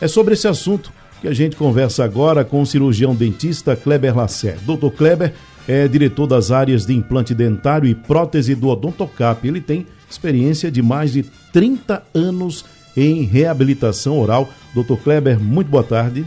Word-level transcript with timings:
É 0.00 0.08
sobre 0.08 0.34
esse 0.34 0.48
assunto 0.48 0.92
que 1.20 1.28
a 1.28 1.34
gente 1.34 1.56
conversa 1.56 2.04
agora 2.04 2.44
com 2.44 2.62
o 2.62 2.66
cirurgião 2.66 3.14
dentista 3.14 3.76
Kleber 3.76 4.16
Lacer. 4.16 4.58
Doutor 4.64 4.90
Kleber 4.92 5.32
é 5.66 5.88
diretor 5.88 6.26
das 6.26 6.50
áreas 6.50 6.86
de 6.86 6.94
implante 6.94 7.34
dentário 7.34 7.88
e 7.88 7.94
prótese 7.94 8.54
do 8.54 8.68
Odontocap. 8.68 9.46
Ele 9.46 9.60
tem 9.60 9.86
experiência 10.08 10.70
de 10.70 10.82
mais 10.82 11.12
de 11.12 11.24
30 11.52 12.02
anos 12.14 12.64
em 12.96 13.22
reabilitação 13.22 14.18
oral. 14.18 14.48
Doutor 14.72 14.98
Kleber, 14.98 15.40
muito 15.40 15.68
boa 15.68 15.84
tarde. 15.84 16.24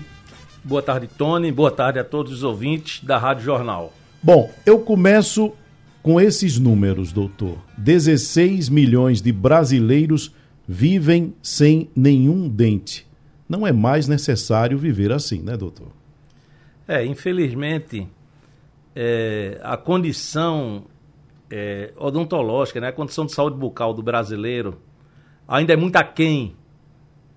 Boa 0.64 0.82
tarde, 0.82 1.08
Tony. 1.08 1.52
Boa 1.52 1.72
tarde 1.72 2.00
a 2.00 2.04
todos 2.04 2.32
os 2.32 2.44
ouvintes 2.44 3.04
da 3.04 3.18
Rádio 3.18 3.46
Jornal. 3.46 3.94
Bom, 4.22 4.52
eu 4.66 4.80
começo 4.80 5.54
com 6.04 6.20
esses 6.20 6.60
números, 6.60 7.12
doutor. 7.12 7.58
16 7.78 8.70
milhões 8.70 9.22
de 9.22 9.32
brasileiros 9.32 10.34
vivem 10.68 11.34
sem 11.42 11.90
nenhum 11.96 12.50
dente. 12.50 13.08
Não 13.48 13.66
é 13.66 13.72
mais 13.72 14.08
necessário 14.08 14.78
viver 14.78 15.12
assim, 15.12 15.42
né, 15.42 15.56
doutor? 15.56 15.88
É, 16.88 17.06
infelizmente, 17.06 18.08
é, 18.96 19.60
a 19.64 19.78
condição 19.78 20.84
é, 21.50 21.94
odontológica, 21.98 22.82
né, 22.82 22.88
a 22.88 22.94
condição 22.94 23.26
de 23.26 23.32
saúde 23.32 23.58
bucal 23.58 23.94
do 23.94 24.04
brasileiro 24.04 24.78
ainda 25.48 25.74
é 25.74 25.76
muito 25.76 25.96
aquém 25.96 26.56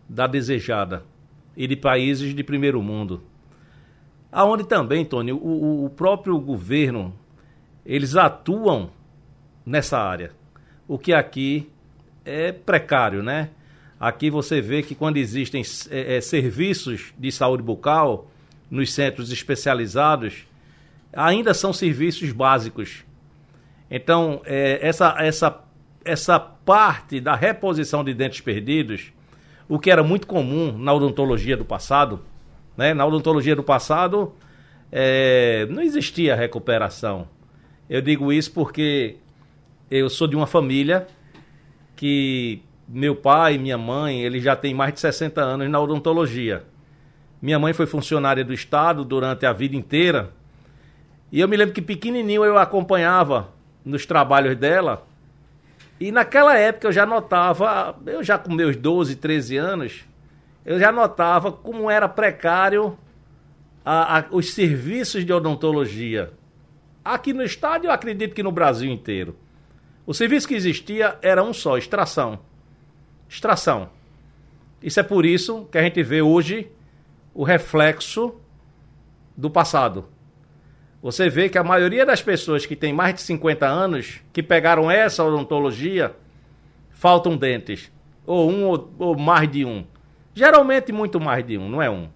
da 0.09 0.27
desejada 0.27 1.05
e 1.57 1.67
de 1.67 1.77
países 1.77 2.35
de 2.35 2.43
primeiro 2.43 2.83
mundo. 2.83 3.23
Aonde 4.33 4.65
também, 4.65 5.05
Tony, 5.05 5.33
o, 5.33 5.85
o 5.85 5.91
próprio 5.91 6.39
governo, 6.39 7.15
eles 7.85 8.17
atuam 8.17 8.91
nessa 9.65 9.99
área. 9.99 10.33
O 10.87 10.99
que 10.99 11.13
aqui 11.13 11.71
é 12.25 12.53
precário, 12.53 13.23
né? 13.23 13.51
Aqui 13.99 14.31
você 14.31 14.61
vê 14.61 14.83
que 14.83 14.95
quando 14.95 15.19
existem 15.19 15.63
é, 15.91 16.17
é, 16.17 16.21
serviços 16.21 17.13
de 17.19 17.31
saúde 17.31 17.63
bucal 17.63 18.31
nos 18.71 18.93
centros 18.93 19.31
especializados, 19.31 20.47
ainda 21.13 21.53
são 21.53 21.73
serviços 21.73 22.33
básicos. 22.33 23.05
Então, 23.91 24.41
é, 24.45 24.79
essa, 24.81 25.17
essa, 25.19 25.63
essa 26.05 26.39
parte 26.39 27.21
da 27.21 27.35
reposição 27.35 28.03
de 28.03 28.15
dentes 28.15 28.41
perdidos, 28.41 29.13
o 29.69 29.79
que 29.79 29.91
era 29.91 30.03
muito 30.03 30.27
comum 30.27 30.77
na 30.77 30.93
odontologia 30.93 31.57
do 31.57 31.65
passado, 31.65 32.21
né? 32.77 32.95
na 32.95 33.05
odontologia 33.07 33.55
do 33.55 33.63
passado 33.63 34.33
é, 34.91 35.67
não 35.71 35.83
existia 35.83 36.35
recuperação. 36.35 37.29
Eu 37.89 38.01
digo 38.01 38.33
isso 38.33 38.53
porque 38.53 39.17
eu 39.91 40.09
sou 40.09 40.27
de 40.27 40.37
uma 40.37 40.47
família 40.47 41.07
que 41.97 42.63
meu 42.89 43.15
pai 43.15 43.55
e 43.55 43.59
minha 43.59 43.79
mãe, 43.79 44.23
eles 44.23 44.43
já 44.43 44.57
têm 44.57 44.75
mais 44.75 44.93
de 44.95 45.01
60 45.01 45.41
anos 45.41 45.69
na 45.69 45.79
odontologia. 45.79 46.65
Minha 47.41 47.59
mãe 47.59 47.73
foi 47.73 47.87
funcionária 47.87 48.45
do 48.45 48.53
Estado 48.53 49.05
durante 49.05 49.47
a 49.47 49.53
vida 49.53 49.77
inteira 49.77 50.33
e 51.33 51.41
eu 51.41 51.49
me 51.49 51.57
lembro 51.57 51.73
que 51.73 51.81
pequenininho 51.81 52.45
eu 52.45 52.59
acompanhava 52.59 53.51
nos 53.85 54.05
trabalhos 54.05 54.57
dela. 54.57 55.07
E 56.01 56.11
naquela 56.11 56.57
época 56.57 56.89
eu 56.89 56.93
já 56.93 57.05
notava, 57.05 57.95
eu 58.07 58.25
já 58.25 58.39
com 58.39 58.51
meus 58.51 58.75
12, 58.75 59.17
13 59.17 59.57
anos, 59.59 60.05
eu 60.65 60.81
já 60.81 60.91
notava 60.91 61.53
como 61.53 61.91
era 61.91 62.09
precário 62.09 62.99
a, 63.85 64.19
a, 64.19 64.25
os 64.31 64.55
serviços 64.55 65.27
de 65.27 65.33
odontologia. 65.33 66.33
Aqui 67.05 67.35
no 67.35 67.43
estado, 67.43 67.87
eu 67.87 67.91
acredito 67.91 68.35
que 68.35 68.43
no 68.43 68.51
Brasil 68.51 68.91
inteiro. 68.91 69.37
O 70.07 70.15
serviço 70.15 70.49
que 70.49 70.55
existia 70.55 71.19
era 71.21 71.43
um 71.43 71.53
só, 71.53 71.77
extração. 71.77 72.39
Extração. 73.29 73.91
Isso 74.83 74.99
é 74.99 75.03
por 75.03 75.27
isso 75.27 75.67
que 75.71 75.77
a 75.77 75.83
gente 75.83 76.03
vê 76.03 76.23
hoje 76.23 76.71
o 77.35 77.45
reflexo 77.45 78.35
do 79.37 79.51
passado. 79.51 80.09
Você 81.03 81.31
vê 81.31 81.49
que 81.49 81.57
a 81.57 81.65
maioria 81.65 82.05
das 82.05 82.21
pessoas 82.23 82.67
que 82.67 82.77
têm 82.77 82.93
mais 82.93 83.15
de 83.15 83.23
50 83.23 83.67
anos, 83.67 84.21
que 84.33 84.43
pegaram 84.43 84.91
essa 84.91 85.25
odontologia, 85.25 86.15
faltam 86.91 87.37
dentes. 87.37 87.91
Ou 88.27 88.51
um 88.51 88.67
ou, 88.67 88.93
ou 88.99 89.19
mais 89.19 89.51
de 89.51 89.65
um. 89.65 89.85
Geralmente 90.35 90.93
muito 90.93 91.19
mais 91.19 91.45
de 91.45 91.57
um, 91.57 91.69
não 91.69 91.81
é 91.81 91.89
um. 91.89 92.09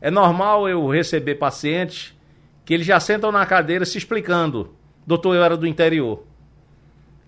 É 0.00 0.10
normal 0.10 0.68
eu 0.68 0.88
receber 0.88 1.36
pacientes 1.36 2.16
que 2.64 2.74
eles 2.74 2.86
já 2.86 2.98
sentam 2.98 3.30
na 3.30 3.46
cadeira 3.46 3.84
se 3.84 3.96
explicando. 3.96 4.74
Doutor, 5.06 5.36
eu 5.36 5.44
era 5.44 5.56
do 5.56 5.66
interior. 5.66 6.24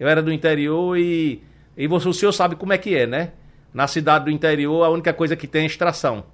Eu 0.01 0.09
era 0.09 0.21
do 0.21 0.33
interior 0.33 0.99
e, 0.99 1.43
e 1.77 1.87
você, 1.87 2.09
o 2.09 2.13
senhor 2.13 2.33
sabe 2.33 2.57
como 2.57 2.73
é 2.73 2.79
que 2.79 2.95
é, 2.97 3.07
né? 3.07 3.33
Na 3.73 3.87
cidade 3.87 4.25
do 4.25 4.31
interior, 4.31 4.85
a 4.85 4.91
única 4.91 5.13
coisa 5.13 5.37
que 5.37 5.47
tem 5.47 5.63
é 5.63 5.67
extração. 5.67 6.25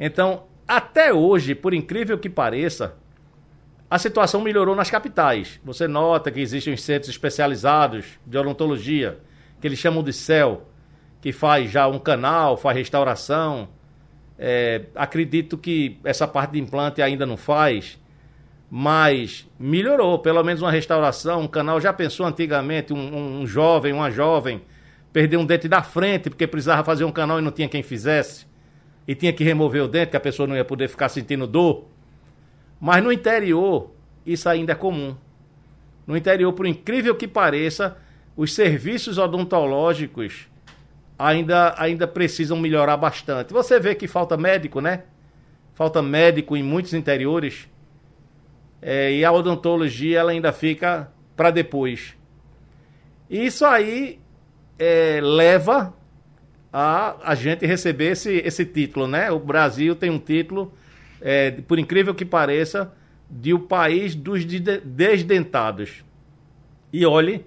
Então, 0.00 0.44
até 0.66 1.12
hoje, 1.12 1.54
por 1.54 1.74
incrível 1.74 2.18
que 2.18 2.30
pareça, 2.30 2.96
a 3.92 3.98
situação 3.98 4.40
melhorou 4.40 4.74
nas 4.74 4.90
capitais. 4.90 5.60
Você 5.62 5.86
nota 5.86 6.30
que 6.30 6.40
existem 6.40 6.72
os 6.72 6.82
centros 6.82 7.10
especializados 7.10 8.18
de 8.26 8.38
odontologia, 8.38 9.18
que 9.60 9.68
eles 9.68 9.78
chamam 9.78 10.02
de 10.02 10.14
CEL, 10.14 10.66
que 11.20 11.30
faz 11.30 11.70
já 11.70 11.86
um 11.86 11.98
canal, 11.98 12.56
faz 12.56 12.74
restauração. 12.74 13.68
É, 14.38 14.86
acredito 14.94 15.58
que 15.58 15.98
essa 16.04 16.26
parte 16.26 16.52
de 16.52 16.58
implante 16.58 17.02
ainda 17.02 17.26
não 17.26 17.36
faz, 17.36 18.00
mas 18.70 19.46
melhorou, 19.58 20.18
pelo 20.20 20.42
menos 20.42 20.62
uma 20.62 20.70
restauração, 20.70 21.42
um 21.42 21.46
canal. 21.46 21.78
Já 21.78 21.92
pensou 21.92 22.24
antigamente 22.24 22.94
um, 22.94 23.42
um 23.42 23.46
jovem, 23.46 23.92
uma 23.92 24.10
jovem, 24.10 24.62
perder 25.12 25.36
um 25.36 25.44
dente 25.44 25.68
da 25.68 25.82
frente 25.82 26.30
porque 26.30 26.46
precisava 26.46 26.82
fazer 26.82 27.04
um 27.04 27.12
canal 27.12 27.40
e 27.40 27.42
não 27.42 27.52
tinha 27.52 27.68
quem 27.68 27.82
fizesse? 27.82 28.46
E 29.06 29.14
tinha 29.14 29.34
que 29.34 29.44
remover 29.44 29.82
o 29.82 29.86
dente, 29.86 30.12
que 30.12 30.16
a 30.16 30.20
pessoa 30.20 30.46
não 30.46 30.56
ia 30.56 30.64
poder 30.64 30.88
ficar 30.88 31.10
sentindo 31.10 31.46
dor? 31.46 31.91
Mas 32.82 33.00
no 33.00 33.12
interior, 33.12 33.92
isso 34.26 34.48
ainda 34.48 34.72
é 34.72 34.74
comum. 34.74 35.16
No 36.04 36.16
interior, 36.16 36.52
por 36.52 36.66
incrível 36.66 37.14
que 37.14 37.28
pareça, 37.28 37.96
os 38.36 38.52
serviços 38.52 39.18
odontológicos 39.18 40.48
ainda, 41.16 41.76
ainda 41.78 42.08
precisam 42.08 42.58
melhorar 42.58 42.96
bastante. 42.96 43.52
Você 43.52 43.78
vê 43.78 43.94
que 43.94 44.08
falta 44.08 44.36
médico, 44.36 44.80
né? 44.80 45.04
Falta 45.74 46.02
médico 46.02 46.56
em 46.56 46.62
muitos 46.64 46.92
interiores. 46.92 47.68
É, 48.80 49.12
e 49.12 49.24
a 49.24 49.30
odontologia 49.30 50.18
ela 50.18 50.32
ainda 50.32 50.52
fica 50.52 51.08
para 51.36 51.52
depois. 51.52 52.16
Isso 53.30 53.64
aí 53.64 54.18
é, 54.76 55.20
leva 55.22 55.94
a 56.72 57.14
a 57.22 57.36
gente 57.36 57.64
receber 57.64 58.10
esse, 58.10 58.38
esse 58.38 58.64
título, 58.64 59.06
né? 59.06 59.30
O 59.30 59.38
Brasil 59.38 59.94
tem 59.94 60.10
um 60.10 60.18
título 60.18 60.72
é, 61.22 61.50
por 61.50 61.78
incrível 61.78 62.14
que 62.14 62.24
pareça, 62.24 62.92
de 63.30 63.54
o 63.54 63.60
país 63.60 64.14
dos 64.14 64.44
desdentados. 64.44 66.04
E 66.92 67.06
olhe 67.06 67.46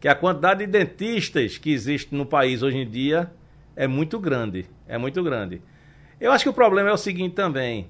que 0.00 0.08
a 0.08 0.14
quantidade 0.14 0.66
de 0.66 0.72
dentistas 0.72 1.58
que 1.58 1.70
existe 1.70 2.14
no 2.14 2.26
país 2.26 2.62
hoje 2.62 2.78
em 2.78 2.88
dia 2.88 3.30
é 3.76 3.86
muito 3.86 4.18
grande. 4.18 4.66
É 4.88 4.98
muito 4.98 5.22
grande. 5.22 5.62
Eu 6.20 6.32
acho 6.32 6.44
que 6.44 6.50
o 6.50 6.54
problema 6.54 6.88
é 6.88 6.92
o 6.92 6.96
seguinte 6.96 7.34
também. 7.34 7.88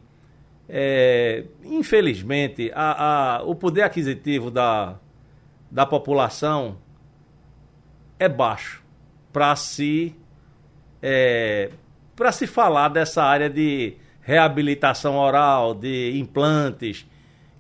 É, 0.69 1.45
infelizmente, 1.65 2.71
a, 2.75 3.39
a, 3.39 3.43
o 3.43 3.55
poder 3.55 3.83
aquisitivo 3.83 4.51
da, 4.51 4.97
da 5.71 5.87
população 5.87 6.77
é 8.19 8.29
baixo 8.29 8.85
para 9.33 9.57
se, 9.57 10.15
é, 11.03 11.71
se 12.33 12.47
falar 12.47 12.89
dessa 12.89 13.23
área 13.23 13.49
de 13.49 13.97
reabilitação 14.31 15.17
oral, 15.17 15.75
de 15.75 16.17
implantes, 16.17 17.05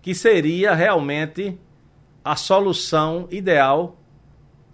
que 0.01 0.15
seria 0.15 0.73
realmente 0.73 1.59
a 2.25 2.37
solução 2.37 3.27
ideal 3.31 3.99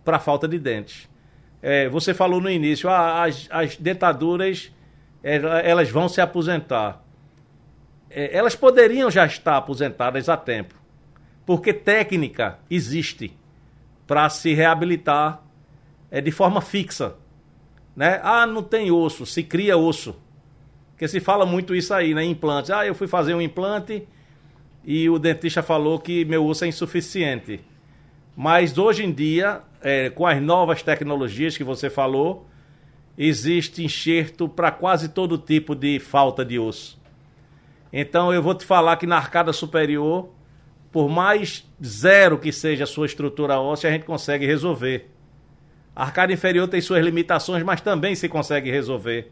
para 0.04 0.18
a 0.18 0.20
falta 0.20 0.46
de 0.46 0.58
dentes. 0.58 1.08
É, 1.62 1.88
você 1.88 2.12
falou 2.12 2.40
no 2.40 2.50
início, 2.50 2.88
ah, 2.88 3.24
as, 3.24 3.48
as 3.50 3.76
dentaduras 3.76 4.70
elas 5.22 5.90
vão 5.90 6.08
se 6.08 6.20
aposentar. 6.20 7.02
É, 8.08 8.36
elas 8.36 8.54
poderiam 8.54 9.10
já 9.10 9.26
estar 9.26 9.56
aposentadas 9.56 10.28
há 10.28 10.36
tempo, 10.36 10.74
porque 11.44 11.72
técnica 11.72 12.60
existe 12.70 13.36
para 14.06 14.28
se 14.28 14.54
reabilitar 14.54 15.42
é, 16.10 16.20
de 16.20 16.30
forma 16.30 16.60
fixa. 16.60 17.16
Né? 17.96 18.20
Ah, 18.22 18.46
não 18.46 18.62
tem 18.62 18.92
osso, 18.92 19.26
se 19.26 19.42
cria 19.42 19.76
osso. 19.76 20.14
Porque 20.96 21.06
se 21.08 21.20
fala 21.20 21.44
muito 21.44 21.74
isso 21.74 21.92
aí, 21.92 22.14
né? 22.14 22.24
Implantes. 22.24 22.70
Ah, 22.70 22.86
eu 22.86 22.94
fui 22.94 23.06
fazer 23.06 23.34
um 23.34 23.40
implante 23.40 24.08
e 24.82 25.10
o 25.10 25.18
dentista 25.18 25.62
falou 25.62 25.98
que 25.98 26.24
meu 26.24 26.46
osso 26.46 26.64
é 26.64 26.68
insuficiente. 26.68 27.60
Mas 28.34 28.78
hoje 28.78 29.04
em 29.04 29.12
dia, 29.12 29.60
é, 29.82 30.08
com 30.08 30.26
as 30.26 30.40
novas 30.40 30.82
tecnologias 30.82 31.54
que 31.54 31.62
você 31.62 31.90
falou, 31.90 32.46
existe 33.16 33.84
enxerto 33.84 34.48
para 34.48 34.70
quase 34.70 35.10
todo 35.10 35.36
tipo 35.36 35.74
de 35.74 35.98
falta 35.98 36.42
de 36.42 36.58
osso. 36.58 36.98
Então 37.92 38.32
eu 38.32 38.42
vou 38.42 38.54
te 38.54 38.64
falar 38.64 38.96
que 38.96 39.06
na 39.06 39.16
arcada 39.16 39.52
superior, 39.52 40.30
por 40.90 41.10
mais 41.10 41.70
zero 41.84 42.38
que 42.38 42.50
seja 42.50 42.84
a 42.84 42.86
sua 42.86 43.04
estrutura 43.04 43.60
óssea, 43.60 43.90
a 43.90 43.92
gente 43.92 44.06
consegue 44.06 44.46
resolver. 44.46 45.10
A 45.94 46.04
arcada 46.04 46.32
inferior 46.32 46.66
tem 46.68 46.80
suas 46.80 47.04
limitações, 47.04 47.62
mas 47.62 47.82
também 47.82 48.14
se 48.14 48.30
consegue 48.30 48.70
resolver. 48.70 49.30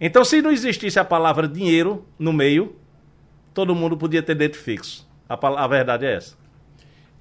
Então, 0.00 0.24
se 0.24 0.42
não 0.42 0.50
existisse 0.50 0.98
a 0.98 1.04
palavra 1.04 1.46
dinheiro 1.46 2.04
no 2.18 2.32
meio, 2.32 2.74
todo 3.52 3.74
mundo 3.74 3.96
podia 3.96 4.22
ter 4.22 4.34
dente 4.34 4.58
fixo. 4.58 5.06
A, 5.28 5.64
a 5.64 5.66
verdade 5.66 6.06
é 6.06 6.14
essa. 6.16 6.34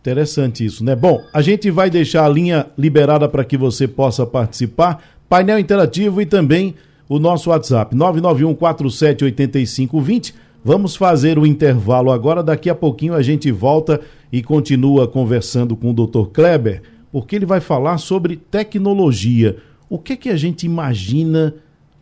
Interessante 0.01 0.65
isso, 0.65 0.83
né? 0.83 0.95
Bom, 0.95 1.23
a 1.33 1.41
gente 1.41 1.71
vai 1.71 1.89
deixar 1.89 2.25
a 2.25 2.29
linha 2.29 2.67
liberada 2.77 3.29
para 3.29 3.45
que 3.45 3.55
você 3.55 3.87
possa 3.87 4.25
participar, 4.25 5.01
painel 5.29 5.57
interativo 5.57 6.21
e 6.21 6.25
também 6.25 6.75
o 7.07 7.17
nosso 7.19 7.51
WhatsApp, 7.51 7.95
991478520. 7.95 10.33
Vamos 10.61 10.97
fazer 10.97 11.39
o 11.39 11.45
intervalo 11.45 12.11
agora, 12.11 12.43
daqui 12.43 12.69
a 12.69 12.75
pouquinho 12.75 13.13
a 13.13 13.21
gente 13.21 13.49
volta 13.51 14.01
e 14.31 14.43
continua 14.43 15.07
conversando 15.07 15.75
com 15.75 15.91
o 15.91 15.93
Dr. 15.93 16.31
Kleber, 16.33 16.81
porque 17.11 17.35
ele 17.35 17.45
vai 17.45 17.59
falar 17.61 17.97
sobre 17.97 18.35
tecnologia. 18.35 19.57
O 19.89 19.99
que 19.99 20.17
que 20.17 20.29
a 20.29 20.35
gente 20.35 20.65
imagina 20.65 21.53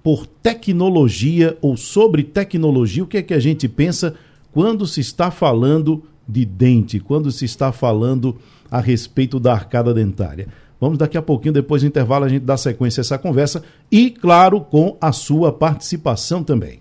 por 0.04 0.26
tecnologia 0.26 1.58
ou 1.62 1.78
sobre 1.78 2.24
tecnologia? 2.24 3.04
O 3.04 3.08
que 3.08 3.18
é 3.18 3.22
que 3.22 3.34
a 3.34 3.40
gente 3.40 3.68
pensa 3.68 4.16
quando 4.52 4.86
se 4.86 5.02
está 5.02 5.32
falando 5.32 6.04
de 6.28 6.46
dente, 6.46 7.00
quando 7.00 7.32
se 7.32 7.46
está 7.46 7.72
falando 7.72 8.38
a 8.70 8.80
respeito 8.80 9.40
da 9.40 9.54
arcada 9.54 9.94
dentária. 9.94 10.48
Vamos 10.80 10.98
daqui 10.98 11.18
a 11.18 11.22
pouquinho, 11.22 11.54
depois 11.54 11.82
do 11.82 11.88
intervalo, 11.88 12.26
a 12.26 12.30
gente 12.30 12.44
dá 12.44 12.58
sequência 12.58 13.02
a 13.02 13.04
essa 13.04 13.18
conversa 13.18 13.62
e, 13.92 14.10
claro, 14.10 14.62
com 14.62 14.98
a 15.00 15.12
sua 15.12 15.52
participação 15.52 16.44
também. 16.44 16.80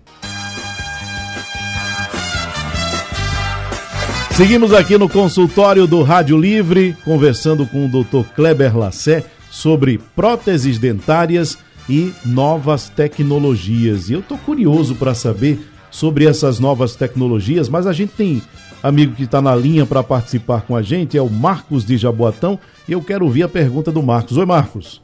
Seguimos 4.31 4.73
aqui 4.73 4.97
no 4.97 5.07
consultório 5.07 5.85
do 5.85 6.01
Rádio 6.01 6.37
Livre, 6.37 6.95
conversando 7.03 7.67
com 7.67 7.85
o 7.85 7.89
Dr. 7.89 8.27
Kleber 8.33 8.75
Lassé 8.75 9.23
sobre 9.51 9.99
próteses 10.15 10.79
dentárias 10.79 11.57
e 11.91 12.13
novas 12.25 12.87
tecnologias. 12.87 14.09
E 14.09 14.13
eu 14.13 14.21
estou 14.21 14.37
curioso 14.37 14.95
para 14.95 15.13
saber 15.13 15.59
sobre 15.91 16.25
essas 16.25 16.57
novas 16.57 16.95
tecnologias, 16.95 17.67
mas 17.67 17.85
a 17.85 17.91
gente 17.91 18.13
tem 18.13 18.41
amigo 18.81 19.13
que 19.13 19.23
está 19.23 19.41
na 19.41 19.53
linha 19.53 19.85
para 19.85 20.01
participar 20.01 20.61
com 20.61 20.73
a 20.73 20.81
gente, 20.81 21.17
é 21.17 21.21
o 21.21 21.29
Marcos 21.29 21.83
de 21.83 21.97
Jaboatão, 21.97 22.57
e 22.87 22.93
eu 22.93 23.01
quero 23.01 23.25
ouvir 23.25 23.43
a 23.43 23.49
pergunta 23.49 23.91
do 23.91 24.01
Marcos. 24.01 24.37
Oi, 24.37 24.45
Marcos. 24.45 25.01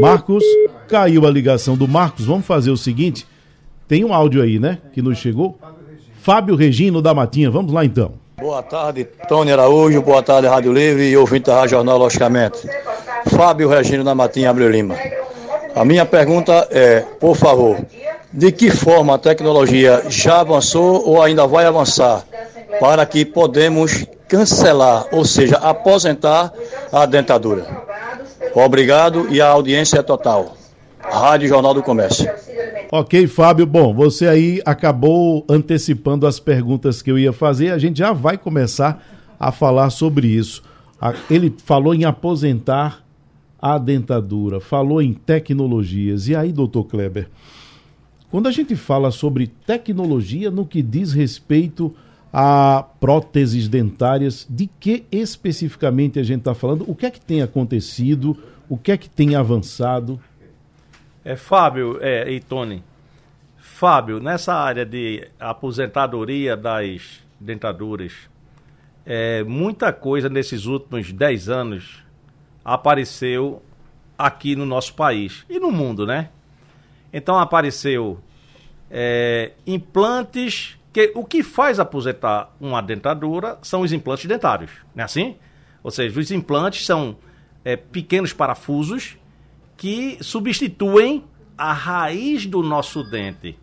Marcos, 0.00 0.42
caiu 0.88 1.24
a 1.24 1.30
ligação 1.30 1.76
do 1.76 1.86
Marcos. 1.86 2.24
Vamos 2.24 2.44
fazer 2.44 2.72
o 2.72 2.76
seguinte: 2.76 3.24
tem 3.86 4.04
um 4.04 4.12
áudio 4.12 4.42
aí, 4.42 4.58
né? 4.58 4.78
Que 4.92 5.00
nos 5.00 5.16
chegou. 5.18 5.56
Fábio 6.20 6.56
Regino 6.56 7.00
da 7.00 7.14
Matinha. 7.14 7.52
Vamos 7.52 7.72
lá 7.72 7.84
então. 7.84 8.14
Boa 8.36 8.64
tarde, 8.64 9.04
Tony 9.28 9.52
Araújo. 9.52 10.02
Boa 10.02 10.24
tarde, 10.24 10.48
Rádio 10.48 10.72
Livre 10.72 11.08
e 11.08 11.16
ouvinte 11.16 11.46
da 11.46 11.54
Rádio 11.54 11.76
Jornal, 11.76 11.98
logicamente. 11.98 12.68
Fábio 13.36 13.68
Regino 13.68 14.04
da 14.04 14.14
Matinha 14.14 14.50
Abreu 14.50 14.70
Lima. 14.70 14.96
A 15.74 15.84
minha 15.84 16.06
pergunta 16.06 16.68
é, 16.70 17.00
por 17.18 17.36
favor, 17.36 17.78
de 18.32 18.52
que 18.52 18.70
forma 18.70 19.14
a 19.14 19.18
tecnologia 19.18 20.04
já 20.08 20.40
avançou 20.40 21.04
ou 21.04 21.20
ainda 21.20 21.46
vai 21.46 21.66
avançar 21.66 22.24
para 22.78 23.04
que 23.04 23.24
podemos 23.24 24.06
cancelar, 24.28 25.06
ou 25.12 25.24
seja, 25.24 25.56
aposentar 25.56 26.52
a 26.92 27.04
dentadura. 27.06 27.66
Obrigado 28.54 29.26
e 29.30 29.40
a 29.40 29.48
audiência 29.48 29.98
é 29.98 30.02
total. 30.02 30.56
Rádio 31.00 31.48
Jornal 31.48 31.74
do 31.74 31.82
Comércio. 31.82 32.30
Ok, 32.92 33.26
Fábio. 33.26 33.66
Bom, 33.66 33.92
você 33.92 34.28
aí 34.28 34.62
acabou 34.64 35.44
antecipando 35.48 36.26
as 36.26 36.38
perguntas 36.38 37.02
que 37.02 37.10
eu 37.10 37.18
ia 37.18 37.32
fazer. 37.32 37.72
A 37.72 37.78
gente 37.78 37.98
já 37.98 38.12
vai 38.12 38.38
começar 38.38 39.04
a 39.38 39.50
falar 39.50 39.90
sobre 39.90 40.28
isso. 40.28 40.62
Ele 41.28 41.54
falou 41.64 41.94
em 41.94 42.04
aposentar 42.04 43.03
a 43.64 43.78
dentadura, 43.78 44.60
falou 44.60 45.00
em 45.00 45.14
tecnologias. 45.14 46.28
E 46.28 46.36
aí, 46.36 46.52
doutor 46.52 46.84
Kleber? 46.84 47.30
Quando 48.30 48.46
a 48.46 48.50
gente 48.50 48.76
fala 48.76 49.10
sobre 49.10 49.46
tecnologia 49.46 50.50
no 50.50 50.66
que 50.66 50.82
diz 50.82 51.14
respeito 51.14 51.96
a 52.30 52.84
próteses 53.00 53.66
dentárias, 53.66 54.46
de 54.50 54.66
que 54.66 55.06
especificamente 55.10 56.18
a 56.18 56.22
gente 56.22 56.40
está 56.40 56.54
falando? 56.54 56.84
O 56.86 56.94
que 56.94 57.06
é 57.06 57.10
que 57.10 57.20
tem 57.20 57.40
acontecido? 57.40 58.36
O 58.68 58.76
que 58.76 58.92
é 58.92 58.98
que 58.98 59.08
tem 59.08 59.34
avançado? 59.34 60.20
É, 61.24 61.34
Fábio 61.34 61.96
é, 62.02 62.30
e 62.30 62.40
Tony, 62.40 62.84
Fábio, 63.56 64.20
nessa 64.20 64.52
área 64.52 64.84
de 64.84 65.26
aposentadoria 65.40 66.54
das 66.54 67.24
dentaduras, 67.40 68.12
é, 69.06 69.42
muita 69.42 69.90
coisa 69.90 70.28
nesses 70.28 70.66
últimos 70.66 71.10
10 71.10 71.48
anos 71.48 72.03
apareceu 72.64 73.62
aqui 74.16 74.56
no 74.56 74.64
nosso 74.64 74.94
país 74.94 75.44
e 75.50 75.58
no 75.58 75.70
mundo, 75.70 76.06
né? 76.06 76.30
Então 77.12 77.38
apareceu 77.38 78.18
é, 78.90 79.52
implantes, 79.66 80.78
que 80.92 81.12
o 81.14 81.24
que 81.24 81.42
faz 81.42 81.78
aposentar 81.78 82.54
uma 82.60 82.80
dentadura 82.80 83.58
são 83.62 83.82
os 83.82 83.92
implantes 83.92 84.26
dentários, 84.26 84.70
não 84.94 85.02
é 85.02 85.04
assim? 85.04 85.36
Ou 85.82 85.90
seja, 85.90 86.18
os 86.18 86.30
implantes 86.30 86.86
são 86.86 87.16
é, 87.64 87.76
pequenos 87.76 88.32
parafusos 88.32 89.16
que 89.76 90.16
substituem 90.20 91.24
a 91.58 91.72
raiz 91.72 92.46
do 92.46 92.62
nosso 92.62 93.02
dente. 93.02 93.58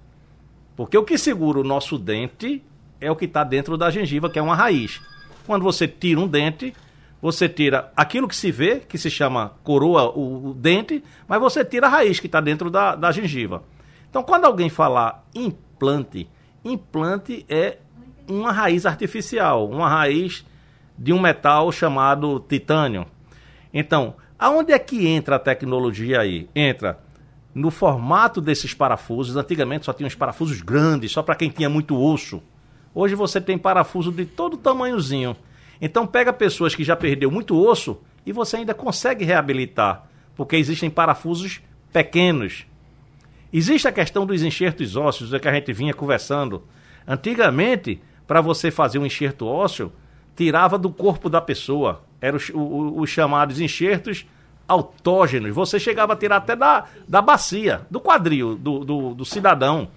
Porque 0.75 0.97
o 0.97 1.03
que 1.03 1.17
segura 1.17 1.59
o 1.59 1.63
nosso 1.63 1.97
dente 1.97 2.63
é 2.99 3.09
o 3.09 3.15
que 3.15 3.25
está 3.25 3.43
dentro 3.43 3.77
da 3.77 3.89
gengiva, 3.89 4.29
que 4.29 4.39
é 4.39 4.41
uma 4.41 4.55
raiz. 4.55 5.01
Quando 5.45 5.63
você 5.63 5.87
tira 5.87 6.19
um 6.19 6.27
dente, 6.27 6.73
você 7.21 7.47
tira 7.47 7.91
aquilo 7.95 8.27
que 8.27 8.35
se 8.35 8.51
vê, 8.51 8.79
que 8.79 8.97
se 8.97 9.09
chama 9.09 9.53
coroa, 9.63 10.09
o, 10.09 10.49
o 10.49 10.53
dente, 10.53 11.03
mas 11.27 11.39
você 11.39 11.63
tira 11.63 11.87
a 11.87 11.89
raiz 11.89 12.19
que 12.19 12.25
está 12.25 12.41
dentro 12.41 12.69
da, 12.69 12.95
da 12.95 13.11
gengiva. 13.11 13.63
Então, 14.09 14.23
quando 14.23 14.45
alguém 14.45 14.69
falar 14.69 15.25
implante, 15.33 16.27
implante 16.65 17.45
é 17.47 17.77
uma 18.27 18.51
raiz 18.51 18.85
artificial, 18.85 19.69
uma 19.69 19.87
raiz 19.87 20.45
de 20.97 21.13
um 21.13 21.19
metal 21.19 21.71
chamado 21.71 22.39
titânio. 22.39 23.05
Então, 23.73 24.15
aonde 24.37 24.73
é 24.73 24.79
que 24.79 25.07
entra 25.07 25.35
a 25.35 25.39
tecnologia 25.39 26.19
aí? 26.19 26.49
Entra 26.55 26.99
no 27.53 27.69
formato 27.69 28.41
desses 28.41 28.73
parafusos. 28.73 29.35
Antigamente 29.35 29.85
só 29.85 29.93
tinha 29.93 30.07
uns 30.07 30.15
parafusos 30.15 30.61
grandes, 30.61 31.11
só 31.11 31.21
para 31.21 31.35
quem 31.35 31.49
tinha 31.49 31.69
muito 31.69 31.97
osso. 31.97 32.41
Hoje 32.93 33.15
você 33.15 33.39
tem 33.39 33.57
parafuso 33.57 34.11
de 34.11 34.25
todo 34.25 34.57
tamanhozinho. 34.57 35.35
Então 35.81 36.05
pega 36.05 36.31
pessoas 36.31 36.75
que 36.75 36.83
já 36.83 36.95
perdeu 36.95 37.31
muito 37.31 37.59
osso 37.59 37.99
e 38.23 38.31
você 38.31 38.57
ainda 38.57 38.73
consegue 38.73 39.25
reabilitar, 39.25 40.07
porque 40.35 40.55
existem 40.55 40.89
parafusos 40.89 41.59
pequenos. 41.91 42.65
Existe 43.51 43.87
a 43.87 43.91
questão 43.91 44.25
dos 44.25 44.43
enxertos 44.43 44.95
ósseos, 44.95 45.33
é 45.33 45.39
que 45.39 45.47
a 45.47 45.53
gente 45.53 45.73
vinha 45.73 45.93
conversando. 45.93 46.63
Antigamente, 47.07 47.99
para 48.27 48.39
você 48.39 48.69
fazer 48.69 48.99
um 48.99 49.05
enxerto 49.05 49.45
ósseo, 49.47 49.91
tirava 50.35 50.77
do 50.77 50.91
corpo 50.91 51.29
da 51.29 51.41
pessoa. 51.41 52.03
Eram 52.21 52.37
os, 52.37 52.51
os 52.53 53.09
chamados 53.09 53.59
enxertos 53.59 54.25
autógenos. 54.67 55.53
Você 55.53 55.79
chegava 55.79 56.13
a 56.13 56.15
tirar 56.15 56.37
até 56.37 56.55
da, 56.55 56.85
da 57.07 57.21
bacia, 57.21 57.81
do 57.89 57.99
quadril 57.99 58.55
do, 58.55 58.85
do, 58.85 59.13
do 59.15 59.25
cidadão. 59.25 59.89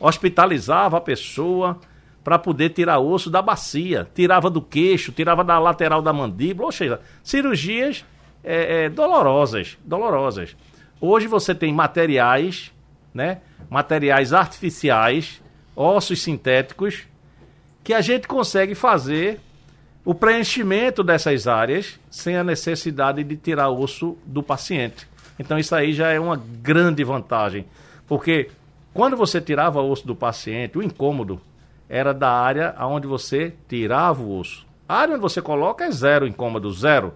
Hospitalizava 0.00 0.96
a 0.96 1.00
pessoa 1.00 1.78
para 2.24 2.38
poder 2.38 2.70
tirar 2.70 2.98
osso 2.98 3.28
da 3.28 3.42
bacia, 3.42 4.08
tirava 4.14 4.48
do 4.48 4.62
queixo, 4.62 5.12
tirava 5.12 5.44
da 5.44 5.58
lateral 5.58 6.00
da 6.00 6.10
mandíbula, 6.10 6.66
ou 6.66 6.72
seja, 6.72 6.98
cirurgias 7.22 8.02
é, 8.42 8.84
é, 8.84 8.88
dolorosas, 8.88 9.76
dolorosas. 9.84 10.56
Hoje 10.98 11.26
você 11.26 11.54
tem 11.54 11.72
materiais, 11.72 12.72
né, 13.12 13.42
materiais 13.68 14.32
artificiais, 14.32 15.42
ossos 15.76 16.22
sintéticos, 16.22 17.02
que 17.82 17.92
a 17.92 18.00
gente 18.00 18.26
consegue 18.26 18.74
fazer 18.74 19.38
o 20.02 20.14
preenchimento 20.14 21.04
dessas 21.04 21.46
áreas 21.46 22.00
sem 22.10 22.36
a 22.36 22.44
necessidade 22.44 23.22
de 23.22 23.36
tirar 23.36 23.68
osso 23.68 24.16
do 24.24 24.42
paciente. 24.42 25.06
Então 25.38 25.58
isso 25.58 25.74
aí 25.74 25.92
já 25.92 26.10
é 26.10 26.18
uma 26.18 26.36
grande 26.36 27.04
vantagem. 27.04 27.66
Porque 28.06 28.50
quando 28.94 29.14
você 29.14 29.40
tirava 29.40 29.82
osso 29.82 30.06
do 30.06 30.14
paciente, 30.14 30.78
o 30.78 30.82
incômodo 30.82 31.38
era 31.94 32.12
da 32.12 32.28
área 32.28 32.74
onde 32.80 33.06
você 33.06 33.54
tirava 33.68 34.20
o 34.20 34.36
osso. 34.36 34.66
A 34.88 34.96
área 34.96 35.14
onde 35.14 35.22
você 35.22 35.40
coloca 35.40 35.84
é 35.84 35.92
zero 35.92 36.26
incômodo, 36.26 36.68
zero. 36.72 37.14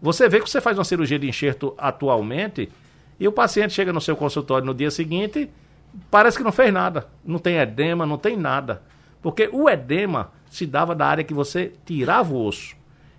Você 0.00 0.28
vê 0.28 0.38
que 0.38 0.48
você 0.48 0.60
faz 0.60 0.78
uma 0.78 0.84
cirurgia 0.84 1.18
de 1.18 1.28
enxerto 1.28 1.74
atualmente 1.76 2.70
e 3.18 3.26
o 3.26 3.32
paciente 3.32 3.72
chega 3.74 3.92
no 3.92 4.00
seu 4.00 4.14
consultório 4.14 4.64
no 4.64 4.72
dia 4.72 4.88
seguinte, 4.88 5.50
parece 6.08 6.36
que 6.36 6.44
não 6.44 6.52
fez 6.52 6.72
nada. 6.72 7.08
Não 7.24 7.40
tem 7.40 7.56
edema, 7.56 8.06
não 8.06 8.16
tem 8.16 8.36
nada. 8.36 8.82
Porque 9.20 9.50
o 9.52 9.68
edema 9.68 10.30
se 10.48 10.64
dava 10.64 10.94
da 10.94 11.08
área 11.08 11.24
que 11.24 11.34
você 11.34 11.72
tirava 11.84 12.32
o 12.32 12.46
osso. 12.46 12.76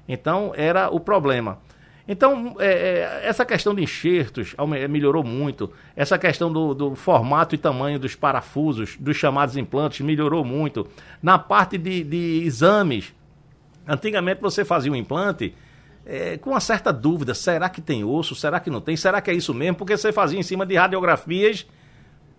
Então 0.08 0.54
era 0.56 0.90
o 0.90 0.98
problema. 0.98 1.60
Então, 2.08 2.56
é, 2.60 2.66
é, 2.66 3.22
essa 3.24 3.46
questão 3.46 3.76
de 3.76 3.84
enxertos 3.84 4.56
melhorou 4.90 5.24
muito. 5.24 5.72
Essa 5.96 6.18
questão 6.18 6.52
do, 6.52 6.74
do, 6.74 6.96
formato 6.96 7.56
e 7.56 7.58
tamanho 7.58 8.00
dos 8.00 8.16
parafusos, 8.16 8.98
dos 9.00 9.16
chamados 9.16 9.56
implantes, 9.56 10.02
melhorou 10.02 10.44
muito. 10.44 10.88
Na 11.22 11.38
parte 11.38 11.78
de, 11.78 12.04
de 12.04 12.44
exames, 12.44 13.14
antigamente 13.88 14.42
você 14.42 14.66
fazia 14.66 14.92
um 14.92 14.96
implante 14.96 15.54
é, 16.06 16.38
com 16.38 16.52
uma 16.52 16.60
certa 16.60 16.92
dúvida: 16.92 17.34
será 17.34 17.70
que 17.70 17.82
tem 17.82 18.04
osso? 18.04 18.36
Será 18.36 18.60
que 18.60 18.70
não 18.70 18.82
tem? 18.82 18.96
Será 18.96 19.22
que 19.22 19.30
é 19.30 19.34
isso 19.34 19.54
mesmo? 19.54 19.78
Porque 19.78 19.96
você 19.96 20.12
fazia 20.12 20.40
em 20.40 20.44
cima 20.44 20.66
de 20.66 20.76
radiografias 20.76 21.68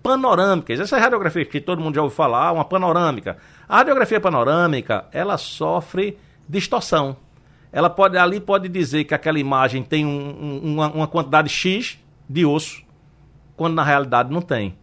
panorâmicas. 0.02 0.80
Essa 0.80 0.98
radiografia 0.98 1.44
que 1.44 1.60
todo 1.60 1.80
mundo 1.80 1.94
já 1.94 2.02
ouviu 2.02 2.16
falar, 2.16 2.50
uma 2.52 2.64
panorâmica. 2.64 3.38
A 3.68 3.78
radiografia 3.78 4.20
panorâmica, 4.20 5.06
ela 5.12 5.38
sofre 5.38 6.18
distorção 6.48 7.16
ela 7.72 7.88
pode 7.88 8.18
ali 8.18 8.38
pode 8.38 8.68
dizer 8.68 9.04
que 9.04 9.14
aquela 9.14 9.40
imagem 9.40 9.82
tem 9.82 10.04
um, 10.04 10.10
um, 10.10 10.74
uma, 10.74 10.92
uma 10.92 11.06
quantidade 11.08 11.48
X 11.48 11.98
de 12.28 12.44
osso, 12.44 12.82
quando 13.56 13.74
na 13.74 13.82
realidade 13.82 14.30
não 14.30 14.42
tem. 14.42 14.76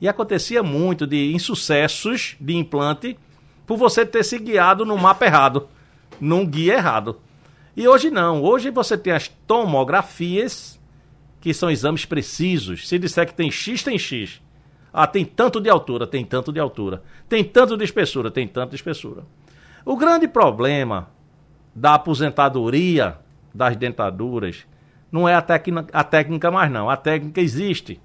E 0.00 0.08
acontecia 0.08 0.62
muito 0.62 1.06
de 1.06 1.32
insucessos 1.32 2.36
de 2.40 2.56
implante 2.56 3.16
por 3.64 3.76
você 3.76 4.04
ter 4.04 4.24
se 4.24 4.38
guiado 4.38 4.84
no 4.84 4.98
mapa 4.98 5.24
errado, 5.24 5.68
num 6.20 6.44
guia 6.44 6.74
errado. 6.74 7.20
E 7.76 7.86
hoje 7.86 8.10
não. 8.10 8.42
Hoje 8.42 8.70
você 8.70 8.98
tem 8.98 9.12
as 9.12 9.28
tomografias, 9.28 10.80
que 11.40 11.54
são 11.54 11.70
exames 11.70 12.04
precisos. 12.04 12.88
Se 12.88 12.98
disser 12.98 13.26
que 13.26 13.34
tem 13.34 13.50
X, 13.50 13.82
tem 13.82 13.98
X. 13.98 14.40
Ah, 14.92 15.06
tem 15.06 15.24
tanto 15.24 15.60
de 15.60 15.70
altura, 15.70 16.06
tem 16.06 16.24
tanto 16.24 16.52
de 16.52 16.60
altura. 16.60 17.02
Tem 17.28 17.42
tanto 17.42 17.76
de 17.76 17.84
espessura, 17.84 18.30
tem 18.30 18.46
tanto 18.46 18.70
de 18.70 18.76
espessura. 18.76 19.24
O 19.84 19.96
grande 19.96 20.28
problema 20.28 21.08
da 21.74 21.94
aposentadoria 21.94 23.16
das 23.54 23.76
dentaduras 23.76 24.66
não 25.12 25.28
é 25.28 25.34
a 25.34 25.42
técnica, 25.42 25.86
a 25.92 26.02
técnica 26.02 26.50
mais 26.50 26.70
não. 26.70 26.88
A 26.88 26.96
técnica 26.96 27.40
existe. 27.40 28.00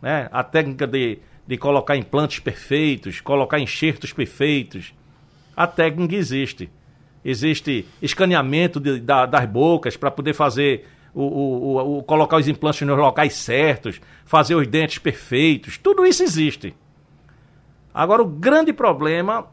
Né? 0.00 0.28
A 0.30 0.44
técnica 0.44 0.86
de, 0.86 1.18
de 1.44 1.56
colocar 1.56 1.96
implantes 1.96 2.38
perfeitos, 2.38 3.20
colocar 3.20 3.58
enxertos 3.58 4.12
perfeitos. 4.12 4.94
A 5.56 5.66
técnica 5.66 6.14
existe. 6.14 6.70
Existe 7.24 7.84
escaneamento 8.00 8.78
de, 8.78 9.00
da, 9.00 9.26
das 9.26 9.44
bocas 9.46 9.96
para 9.96 10.12
poder 10.12 10.34
fazer 10.34 10.86
o, 11.12 11.22
o, 11.22 11.98
o, 11.98 12.02
colocar 12.04 12.36
os 12.36 12.46
implantes 12.46 12.86
nos 12.86 12.96
locais 12.96 13.34
certos, 13.34 14.00
fazer 14.24 14.54
os 14.54 14.68
dentes 14.68 14.98
perfeitos. 14.98 15.76
Tudo 15.76 16.06
isso 16.06 16.22
existe. 16.22 16.72
Agora 17.92 18.22
o 18.22 18.26
grande 18.26 18.72
problema 18.72 19.48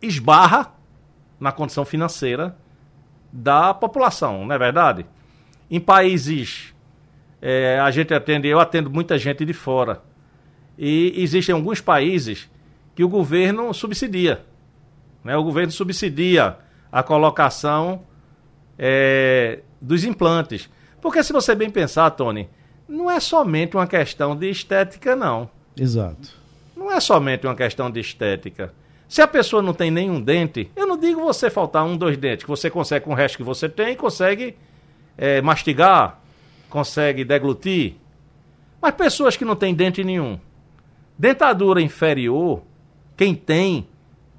esbarra 0.00 0.72
na 1.42 1.50
condição 1.50 1.84
financeira 1.84 2.56
da 3.32 3.74
população, 3.74 4.46
não 4.46 4.54
é 4.54 4.58
verdade? 4.58 5.04
Em 5.68 5.80
países, 5.80 6.72
é, 7.40 7.80
a 7.80 7.90
gente 7.90 8.14
atende, 8.14 8.46
eu 8.46 8.60
atendo 8.60 8.88
muita 8.88 9.18
gente 9.18 9.44
de 9.44 9.52
fora. 9.52 10.00
E 10.78 11.12
existem 11.16 11.52
alguns 11.52 11.80
países 11.80 12.48
que 12.94 13.02
o 13.02 13.08
governo 13.08 13.74
subsidia. 13.74 14.44
Né? 15.24 15.36
O 15.36 15.42
governo 15.42 15.72
subsidia 15.72 16.56
a 16.92 17.02
colocação 17.02 18.04
é, 18.78 19.60
dos 19.80 20.04
implantes. 20.04 20.70
Porque 21.00 21.24
se 21.24 21.32
você 21.32 21.56
bem 21.56 21.70
pensar, 21.70 22.08
Tony, 22.10 22.48
não 22.88 23.10
é 23.10 23.18
somente 23.18 23.76
uma 23.76 23.86
questão 23.88 24.36
de 24.36 24.48
estética, 24.48 25.16
não. 25.16 25.50
Exato. 25.76 26.36
Não 26.76 26.92
é 26.92 27.00
somente 27.00 27.46
uma 27.46 27.56
questão 27.56 27.90
de 27.90 27.98
estética. 27.98 28.72
Se 29.12 29.20
a 29.20 29.28
pessoa 29.28 29.60
não 29.60 29.74
tem 29.74 29.90
nenhum 29.90 30.18
dente, 30.18 30.70
eu 30.74 30.86
não 30.86 30.96
digo 30.96 31.20
você 31.20 31.50
faltar 31.50 31.84
um, 31.84 31.98
dois 31.98 32.16
dentes, 32.16 32.44
que 32.44 32.50
você 32.50 32.70
consegue 32.70 33.04
com 33.04 33.10
o 33.10 33.14
resto 33.14 33.36
que 33.36 33.42
você 33.42 33.68
tem, 33.68 33.94
consegue 33.94 34.56
é, 35.18 35.42
mastigar, 35.42 36.18
consegue 36.70 37.22
deglutir. 37.22 37.96
Mas 38.80 38.94
pessoas 38.94 39.36
que 39.36 39.44
não 39.44 39.54
têm 39.54 39.74
dente 39.74 40.02
nenhum, 40.02 40.40
dentadura 41.18 41.82
inferior, 41.82 42.62
quem 43.14 43.34
tem, 43.34 43.86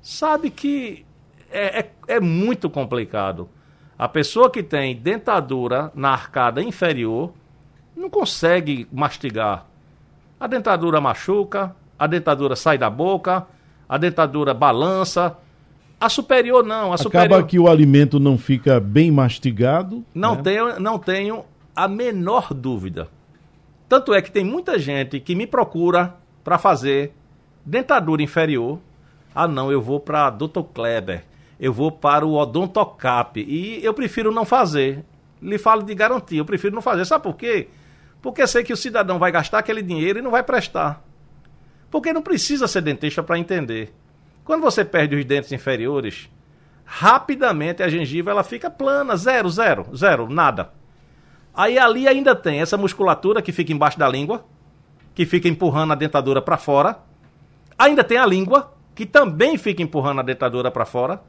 sabe 0.02 0.50
que 0.50 1.06
é, 1.52 1.82
é, 1.82 1.92
é 2.08 2.20
muito 2.20 2.68
complicado. 2.68 3.48
A 3.96 4.10
pessoa 4.10 4.50
que 4.50 4.64
tem 4.64 4.96
dentadura 4.96 5.92
na 5.94 6.10
arcada 6.14 6.64
inferior 6.64 7.32
não 7.96 8.10
consegue 8.10 8.88
mastigar. 8.92 9.68
A 10.40 10.48
dentadura 10.48 11.00
machuca, 11.00 11.76
a 12.00 12.08
dentadura 12.08 12.56
sai 12.56 12.80
da 12.80 12.90
boca, 12.90 13.46
a 13.88 13.98
dentadura 13.98 14.54
balança. 14.54 15.38
A 16.00 16.10
superior 16.10 16.66
não, 16.66 16.92
a 16.92 16.98
superior... 16.98 17.26
Acaba 17.26 17.48
que 17.48 17.58
o 17.58 17.68
alimento 17.68 18.20
não 18.20 18.38
fica 18.38 18.80
bem 18.80 19.10
mastigado. 19.10 20.04
Não, 20.14 20.36
né? 20.36 20.42
tenho, 20.44 20.80
não 20.80 21.00
tenho 21.00 21.46
a 21.76 21.88
menor 21.88 22.54
dúvida. 22.54 23.08
Tanto 23.88 24.14
é 24.14 24.22
que 24.22 24.32
tem 24.32 24.44
muita 24.44 24.78
gente 24.80 25.20
que 25.20 25.36
me 25.36 25.48
procura 25.48 26.16
para 26.44 26.58
fazer 26.58 27.14
dentadura 27.66 28.22
inferior. 28.22 28.80
Ah, 29.34 29.48
não, 29.48 29.72
eu 29.72 29.82
vou 29.82 30.00
para 30.00 30.30
Dr. 30.30 30.62
Kleber, 30.74 31.24
eu 31.60 31.72
vou 31.72 31.92
para 31.92 32.26
o 32.26 32.36
Odontocap 32.36 33.40
e 33.40 33.84
eu 33.84 33.94
prefiro 33.94 34.32
não 34.32 34.46
fazer. 34.46 35.04
Lhe 35.42 35.58
falo 35.58 35.84
de 35.84 35.94
garantia, 35.94 36.40
eu 36.40 36.46
prefiro 36.46 36.76
não 36.76 36.82
fazer. 36.82 37.06
Sabe 37.06 37.24
por 37.24 37.36
quê? 37.36 37.68
Porque 38.22 38.46
sei 38.48 38.64
que 38.64 38.72
o 38.72 38.78
cidadão 38.78 39.20
vai 39.20 39.32
gastar 39.32 39.60
aquele 39.60 39.82
dinheiro 39.82 40.20
e 40.20 40.22
não 40.22 40.32
vai 40.32 40.44
prestar. 40.44 41.04
Porque 41.94 42.12
não 42.12 42.24
precisa 42.24 42.68
ser 42.68 42.82
dentista 42.82 43.22
para 43.22 43.38
entender. 43.38 43.94
Quando 44.44 44.64
você 44.64 44.84
perde 44.84 45.16
os 45.16 45.24
dentes 45.24 45.52
inferiores, 45.52 46.28
rapidamente 46.84 47.84
a 47.84 47.88
gengiva 47.88 48.32
ela 48.32 48.44
fica 48.44 48.68
plana, 48.68 49.16
zero, 49.16 49.48
zero, 49.48 49.96
zero, 49.96 50.28
nada. 50.28 50.72
Aí 51.54 51.78
ali 51.78 52.08
ainda 52.08 52.36
tem 52.36 52.62
essa 52.62 52.78
musculatura 52.78 53.44
que 53.44 53.52
fica 53.52 53.72
embaixo 53.72 54.00
da 54.00 54.10
língua, 54.10 54.44
que 55.14 55.24
fica 55.24 55.48
empurrando 55.48 55.92
a 55.92 55.96
dentadura 55.96 56.42
para 56.42 56.58
fora. 56.58 56.98
Ainda 57.78 58.04
tem 58.04 58.18
a 58.18 58.26
língua, 58.26 58.74
que 58.96 59.06
também 59.06 59.56
fica 59.56 59.84
empurrando 59.84 60.22
a 60.22 60.24
dentadura 60.24 60.72
para 60.72 60.86
fora. 60.86 61.22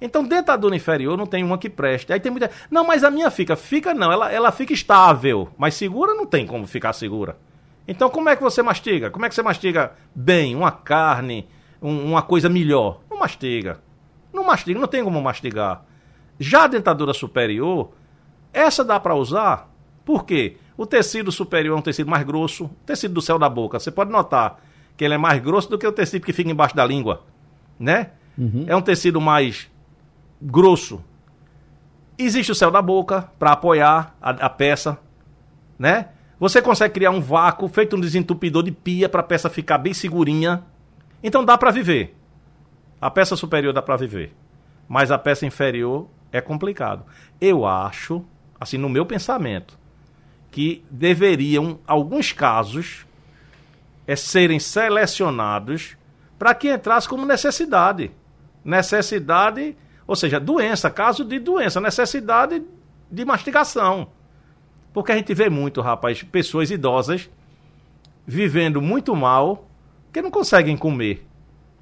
Então, 0.00 0.24
dentadura 0.24 0.74
inferior 0.74 1.16
não 1.16 1.26
tem 1.26 1.44
uma 1.44 1.58
que 1.58 1.70
preste. 1.70 2.12
Aí 2.12 2.18
tem 2.18 2.32
muita. 2.32 2.50
Não, 2.68 2.84
mas 2.84 3.04
a 3.04 3.10
minha 3.12 3.30
fica. 3.30 3.54
Fica 3.54 3.94
não, 3.94 4.10
ela, 4.10 4.32
ela 4.32 4.50
fica 4.50 4.72
estável. 4.72 5.50
Mas 5.56 5.74
segura 5.74 6.12
não 6.12 6.26
tem 6.26 6.44
como 6.44 6.66
ficar 6.66 6.92
segura. 6.92 7.36
Então, 7.86 8.08
como 8.08 8.28
é 8.28 8.36
que 8.36 8.42
você 8.42 8.62
mastiga? 8.62 9.10
Como 9.10 9.24
é 9.24 9.28
que 9.28 9.34
você 9.34 9.42
mastiga 9.42 9.92
bem 10.14 10.54
uma 10.54 10.70
carne, 10.70 11.48
um, 11.80 12.10
uma 12.10 12.22
coisa 12.22 12.48
melhor? 12.48 13.00
Não 13.10 13.18
mastiga. 13.18 13.80
Não 14.32 14.44
mastiga, 14.44 14.80
não 14.80 14.88
tem 14.88 15.02
como 15.02 15.20
mastigar. 15.20 15.84
Já 16.38 16.64
a 16.64 16.68
dentadura 16.68 17.12
superior, 17.12 17.92
essa 18.52 18.84
dá 18.84 18.98
para 18.98 19.14
usar. 19.14 19.68
Por 20.04 20.24
quê? 20.24 20.56
O 20.76 20.86
tecido 20.86 21.30
superior 21.30 21.76
é 21.76 21.78
um 21.78 21.82
tecido 21.82 22.10
mais 22.10 22.24
grosso, 22.24 22.64
o 22.64 22.68
tecido 22.86 23.14
do 23.14 23.22
céu 23.22 23.38
da 23.38 23.48
boca. 23.48 23.78
Você 23.78 23.90
pode 23.90 24.10
notar 24.10 24.60
que 24.96 25.04
ele 25.04 25.14
é 25.14 25.18
mais 25.18 25.40
grosso 25.42 25.68
do 25.68 25.78
que 25.78 25.86
o 25.86 25.92
tecido 25.92 26.24
que 26.24 26.32
fica 26.32 26.50
embaixo 26.50 26.74
da 26.74 26.84
língua, 26.84 27.24
né? 27.78 28.10
Uhum. 28.36 28.64
É 28.66 28.74
um 28.74 28.80
tecido 28.80 29.20
mais 29.20 29.70
grosso. 30.40 31.02
Existe 32.18 32.52
o 32.52 32.54
céu 32.54 32.70
da 32.70 32.80
boca 32.80 33.30
para 33.38 33.52
apoiar 33.52 34.16
a, 34.20 34.30
a 34.30 34.50
peça, 34.50 34.98
né? 35.78 36.08
Você 36.42 36.60
consegue 36.60 36.94
criar 36.94 37.12
um 37.12 37.20
vácuo 37.20 37.68
feito 37.68 37.94
um 37.94 38.00
desentupidor 38.00 38.64
de 38.64 38.72
pia 38.72 39.08
para 39.08 39.20
a 39.20 39.22
peça 39.22 39.48
ficar 39.48 39.78
bem 39.78 39.94
segurinha. 39.94 40.64
Então 41.22 41.44
dá 41.44 41.56
para 41.56 41.70
viver. 41.70 42.16
A 43.00 43.08
peça 43.08 43.36
superior 43.36 43.72
dá 43.72 43.80
para 43.80 43.96
viver. 43.96 44.34
Mas 44.88 45.12
a 45.12 45.18
peça 45.18 45.46
inferior 45.46 46.08
é 46.32 46.40
complicado. 46.40 47.04
Eu 47.40 47.64
acho, 47.64 48.24
assim, 48.58 48.76
no 48.76 48.88
meu 48.88 49.06
pensamento, 49.06 49.78
que 50.50 50.84
deveriam, 50.90 51.78
alguns 51.86 52.32
casos, 52.32 53.06
é, 54.04 54.16
serem 54.16 54.58
selecionados 54.58 55.96
para 56.40 56.52
que 56.56 56.74
entrasse 56.74 57.08
como 57.08 57.24
necessidade. 57.24 58.10
Necessidade, 58.64 59.76
ou 60.08 60.16
seja, 60.16 60.40
doença, 60.40 60.90
caso 60.90 61.24
de 61.24 61.38
doença, 61.38 61.80
necessidade 61.80 62.64
de 63.08 63.24
mastigação. 63.24 64.08
Porque 64.92 65.12
a 65.12 65.16
gente 65.16 65.32
vê 65.34 65.48
muito, 65.48 65.80
rapaz, 65.80 66.22
pessoas 66.22 66.70
idosas 66.70 67.30
vivendo 68.26 68.80
muito 68.80 69.16
mal 69.16 69.66
que 70.12 70.20
não 70.20 70.30
conseguem 70.30 70.76
comer. 70.76 71.26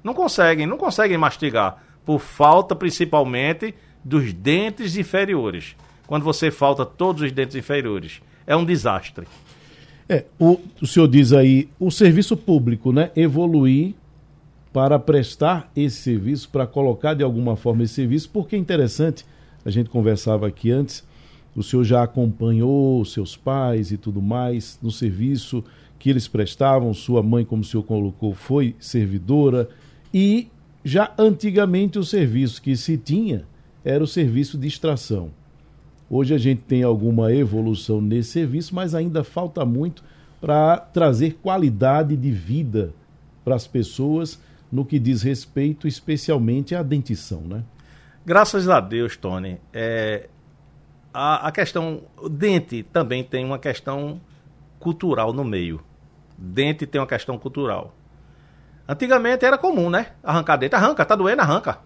Não 0.03 0.13
conseguem, 0.13 0.65
não 0.65 0.77
conseguem 0.77 1.17
mastigar. 1.17 1.83
Por 2.05 2.19
falta, 2.19 2.75
principalmente, 2.75 3.75
dos 4.03 4.33
dentes 4.33 4.97
inferiores. 4.97 5.75
Quando 6.07 6.23
você 6.23 6.49
falta 6.49 6.85
todos 6.85 7.21
os 7.21 7.31
dentes 7.31 7.55
inferiores. 7.55 8.21
é 8.47 8.55
um 8.55 8.65
desastre. 8.65 9.27
É, 10.09 10.25
o, 10.39 10.59
o 10.81 10.87
senhor 10.87 11.07
diz 11.07 11.31
aí, 11.31 11.69
o 11.79 11.89
serviço 11.89 12.35
público, 12.35 12.91
né, 12.91 13.11
evoluir 13.15 13.93
para 14.73 14.97
prestar 14.99 15.71
esse 15.75 15.97
serviço, 15.97 16.49
para 16.49 16.65
colocar 16.65 17.13
de 17.13 17.23
alguma 17.23 17.55
forma 17.55 17.83
esse 17.83 17.93
serviço, 17.93 18.29
porque 18.29 18.55
é 18.55 18.59
interessante, 18.59 19.25
a 19.63 19.69
gente 19.69 19.89
conversava 19.89 20.47
aqui 20.47 20.71
antes, 20.71 21.05
o 21.55 21.63
senhor 21.63 21.83
já 21.83 22.03
acompanhou 22.03 23.03
seus 23.05 23.35
pais 23.35 23.91
e 23.91 23.97
tudo 23.97 24.21
mais 24.21 24.79
no 24.81 24.91
serviço 24.91 25.63
que 25.99 26.09
eles 26.09 26.27
prestavam, 26.27 26.93
sua 26.93 27.21
mãe, 27.21 27.45
como 27.45 27.61
o 27.61 27.65
senhor 27.65 27.83
colocou, 27.83 28.33
foi 28.33 28.75
servidora, 28.79 29.69
e 30.11 30.47
já 30.83 31.13
antigamente 31.15 31.99
o 31.99 32.03
serviço 32.03 32.59
que 32.59 32.75
se 32.75 32.97
tinha 32.97 33.45
era 33.85 34.03
o 34.03 34.07
serviço 34.07 34.57
de 34.57 34.67
extração. 34.67 35.29
Hoje 36.09 36.33
a 36.33 36.37
gente 36.37 36.61
tem 36.63 36.81
alguma 36.81 37.31
evolução 37.31 38.01
nesse 38.01 38.31
serviço, 38.31 38.73
mas 38.73 38.95
ainda 38.95 39.23
falta 39.23 39.63
muito 39.63 40.03
para 40.41 40.77
trazer 40.77 41.35
qualidade 41.35 42.17
de 42.17 42.31
vida 42.31 42.93
para 43.45 43.55
as 43.55 43.67
pessoas 43.67 44.39
no 44.71 44.83
que 44.83 44.97
diz 44.97 45.21
respeito 45.21 45.87
especialmente 45.87 46.73
à 46.73 46.81
dentição, 46.81 47.41
né? 47.41 47.63
Graças 48.25 48.67
a 48.69 48.79
Deus, 48.79 49.15
Tony. 49.15 49.57
É, 49.71 50.29
a, 51.13 51.47
a 51.47 51.51
questão. 51.51 52.03
Dente 52.29 52.83
também 52.83 53.23
tem 53.23 53.45
uma 53.45 53.59
questão 53.59 54.21
cultural 54.79 55.33
no 55.33 55.43
meio. 55.43 55.81
Dente 56.37 56.85
tem 56.87 56.99
uma 56.99 57.07
questão 57.07 57.37
cultural. 57.37 57.93
Antigamente 58.87 59.45
era 59.45 59.57
comum, 59.57 59.89
né? 59.89 60.07
Arrancar 60.23 60.57
dente. 60.57 60.75
Arranca, 60.75 61.05
tá 61.05 61.15
doendo, 61.15 61.41
arranca. 61.41 61.79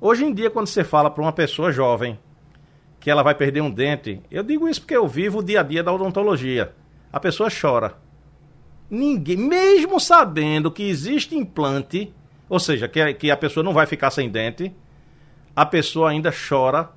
Hoje 0.00 0.24
em 0.24 0.34
dia, 0.34 0.50
quando 0.50 0.66
você 0.66 0.84
fala 0.84 1.10
para 1.10 1.22
uma 1.22 1.32
pessoa 1.32 1.70
jovem 1.70 2.18
que 3.04 3.10
ela 3.10 3.22
vai 3.22 3.34
perder 3.34 3.60
um 3.60 3.70
dente. 3.70 4.22
Eu 4.30 4.42
digo 4.42 4.66
isso 4.66 4.80
porque 4.80 4.96
eu 4.96 5.06
vivo 5.06 5.40
o 5.40 5.42
dia 5.42 5.60
a 5.60 5.62
dia 5.62 5.82
da 5.82 5.92
odontologia. 5.92 6.74
A 7.12 7.20
pessoa 7.20 7.50
chora. 7.50 7.98
Ninguém, 8.88 9.36
mesmo 9.36 10.00
sabendo 10.00 10.70
que 10.70 10.82
existe 10.82 11.36
implante, 11.36 12.14
ou 12.48 12.58
seja, 12.58 12.88
que 12.88 13.12
que 13.12 13.30
a 13.30 13.36
pessoa 13.36 13.62
não 13.62 13.74
vai 13.74 13.84
ficar 13.84 14.10
sem 14.10 14.30
dente, 14.30 14.74
a 15.54 15.66
pessoa 15.66 16.10
ainda 16.10 16.32
chora 16.32 16.90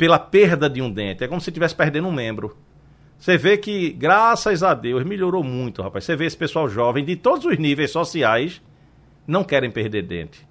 pela 0.00 0.18
perda 0.18 0.70
de 0.70 0.80
um 0.80 0.90
dente. 0.90 1.22
É 1.22 1.28
como 1.28 1.42
se 1.42 1.50
estivesse 1.50 1.74
perdendo 1.74 2.08
um 2.08 2.12
membro. 2.12 2.56
Você 3.18 3.36
vê 3.36 3.58
que, 3.58 3.90
graças 3.90 4.62
a 4.62 4.72
Deus, 4.72 5.04
melhorou 5.04 5.44
muito, 5.44 5.82
rapaz. 5.82 6.04
Você 6.04 6.16
vê 6.16 6.24
esse 6.24 6.38
pessoal 6.38 6.70
jovem 6.70 7.04
de 7.04 7.16
todos 7.16 7.44
os 7.44 7.58
níveis 7.58 7.90
sociais 7.90 8.62
não 9.26 9.44
querem 9.44 9.70
perder 9.70 10.00
dente. 10.04 10.48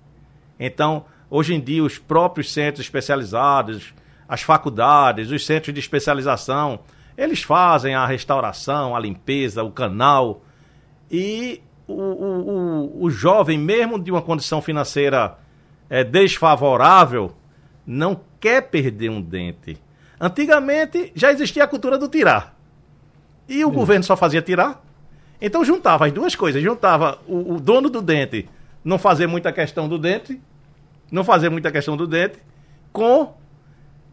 Então, 0.60 1.04
hoje 1.32 1.56
em 1.56 1.60
dia, 1.60 1.84
os 1.84 1.98
próprios 1.98 2.54
centros 2.54 2.86
especializados, 2.86 3.92
as 4.28 4.44
faculdades, 4.44 5.32
os 5.32 5.44
centros 5.44 5.74
de 5.74 5.80
especialização, 5.80 6.82
eles 7.18 7.42
fazem 7.42 7.96
a 7.96 8.06
restauração, 8.06 8.96
a 8.96 9.00
limpeza, 9.00 9.64
o 9.64 9.72
canal. 9.72 10.44
E 11.10 11.60
o, 11.88 11.94
o, 11.94 12.50
o, 13.00 13.04
o 13.06 13.10
jovem, 13.10 13.58
mesmo 13.58 13.98
de 14.00 14.12
uma 14.12 14.22
condição 14.22 14.62
financeira 14.62 15.40
é, 15.90 16.04
desfavorável, 16.04 17.34
não 17.84 18.29
quer 18.40 18.62
perder 18.62 19.10
um 19.10 19.22
dente. 19.22 19.78
Antigamente 20.20 21.12
já 21.16 21.32
existia 21.32 21.64
a 21.64 21.68
cultura 21.68 21.98
do 21.98 22.08
tirar. 22.08 22.58
E 23.48 23.64
o 23.66 23.72
governo 23.72 24.04
só 24.04 24.16
fazia 24.16 24.42
tirar. 24.42 24.84
Então 25.42 25.64
juntava 25.64 26.06
as 26.06 26.12
duas 26.12 26.36
coisas. 26.36 26.62
Juntava 26.62 27.20
o, 27.28 27.56
o 27.56 27.60
dono 27.60 27.90
do 27.90 28.02
dente 28.02 28.48
não 28.84 28.98
fazer 28.98 29.28
muita 29.28 29.52
questão 29.52 29.88
do 29.88 29.98
dente, 29.98 30.40
não 31.12 31.24
fazer 31.24 31.50
muita 31.50 31.72
questão 31.72 31.98
do 31.98 32.08
dente, 32.08 32.40
com 32.92 33.34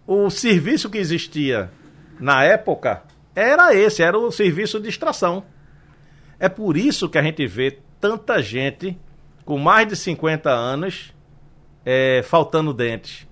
o 0.06 0.30
serviço 0.30 0.90
que 0.90 0.98
existia 0.98 1.70
na 2.18 2.44
época 2.44 3.02
era 3.34 3.74
esse, 3.74 4.02
era 4.02 4.18
o 4.18 4.30
serviço 4.30 4.80
de 4.80 4.88
extração. 4.88 5.44
É 6.38 6.48
por 6.48 6.76
isso 6.76 7.08
que 7.08 7.18
a 7.18 7.22
gente 7.22 7.46
vê 7.46 7.78
tanta 8.00 8.42
gente 8.42 8.98
com 9.44 9.58
mais 9.58 9.86
de 9.86 9.96
50 9.96 10.50
anos 10.50 11.12
é, 11.84 12.22
faltando 12.24 12.72
dentes. 12.72 13.25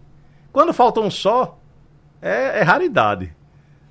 Quando 0.54 0.72
falta 0.72 1.00
um 1.00 1.10
só, 1.10 1.58
é, 2.22 2.60
é 2.60 2.62
raridade. 2.62 3.34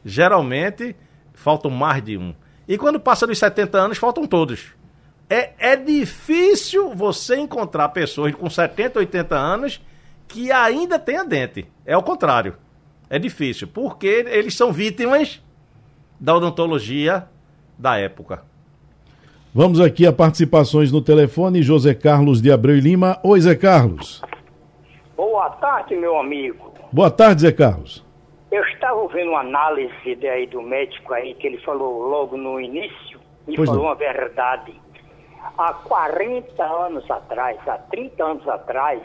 Geralmente 0.03 0.95
faltam 1.33 1.69
mais 1.69 2.03
de 2.03 2.17
um. 2.17 2.33
E 2.67 2.75
quando 2.75 2.99
passa 2.99 3.27
dos 3.27 3.37
70 3.37 3.77
anos, 3.77 3.97
faltam 3.99 4.25
todos. 4.25 4.73
É, 5.29 5.51
é 5.59 5.75
difícil 5.75 6.95
você 6.95 7.37
encontrar 7.37 7.89
pessoas 7.89 8.33
com 8.33 8.49
70, 8.49 8.97
80 8.97 9.35
anos 9.35 9.81
que 10.27 10.51
ainda 10.51 10.97
tenha 10.97 11.23
dente. 11.23 11.67
É 11.85 11.95
o 11.95 12.01
contrário 12.01 12.55
é 13.13 13.19
difícil, 13.19 13.67
porque 13.67 14.25
eles 14.27 14.55
são 14.55 14.73
vítimas 14.73 15.39
da 16.19 16.35
odontologia 16.35 17.27
da 17.77 17.95
época. 17.95 18.41
Vamos 19.53 19.79
aqui 19.79 20.07
a 20.07 20.11
participações 20.11 20.91
no 20.91 20.99
telefone, 20.99 21.61
José 21.61 21.93
Carlos 21.93 22.41
de 22.41 22.51
Abreu 22.51 22.75
e 22.75 22.81
Lima. 22.81 23.19
Oi, 23.21 23.39
Zé 23.39 23.53
Carlos. 23.53 24.19
Boa 25.63 25.75
tarde, 25.77 25.95
meu 25.95 26.19
amigo. 26.19 26.73
Boa 26.91 27.09
tarde, 27.09 27.43
Zé 27.43 27.51
Carlos. 27.53 28.05
Eu 28.51 28.61
estava 28.65 28.99
ouvindo 28.99 29.29
uma 29.29 29.39
análise 29.39 30.13
daí 30.15 30.45
do 30.45 30.61
médico 30.61 31.13
aí, 31.13 31.33
que 31.35 31.47
ele 31.47 31.57
falou 31.59 32.01
logo 32.01 32.35
no 32.35 32.59
início, 32.59 33.17
e 33.47 33.55
pois 33.55 33.69
falou 33.69 33.83
não. 33.83 33.89
uma 33.89 33.95
verdade. 33.95 34.75
Há 35.57 35.73
40 35.73 36.61
anos 36.61 37.09
atrás, 37.09 37.57
há 37.65 37.77
30 37.77 38.23
anos 38.25 38.45
atrás, 38.49 39.01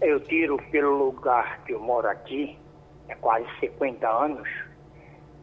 eu 0.00 0.18
tiro 0.20 0.56
pelo 0.70 0.96
lugar 0.96 1.60
que 1.66 1.74
eu 1.74 1.80
moro 1.80 2.08
aqui, 2.08 2.58
é 3.08 3.14
quase 3.14 3.44
50 3.60 4.08
anos, 4.08 4.48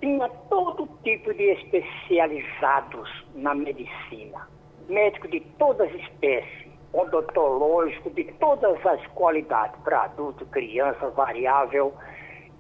tinha 0.01 0.27
todo 0.49 0.89
tipo 1.03 1.31
de 1.31 1.43
especializados 1.43 3.07
na 3.35 3.53
medicina. 3.53 4.47
Médico 4.89 5.27
de 5.27 5.41
todas 5.59 5.87
as 5.89 6.01
espécies, 6.01 6.62
odontológico 6.93 8.09
de 8.11 8.25
todas 8.33 8.85
as 8.85 9.05
qualidades, 9.07 9.79
para 9.83 10.03
adulto, 10.03 10.45
criança, 10.45 11.09
variável. 11.09 11.93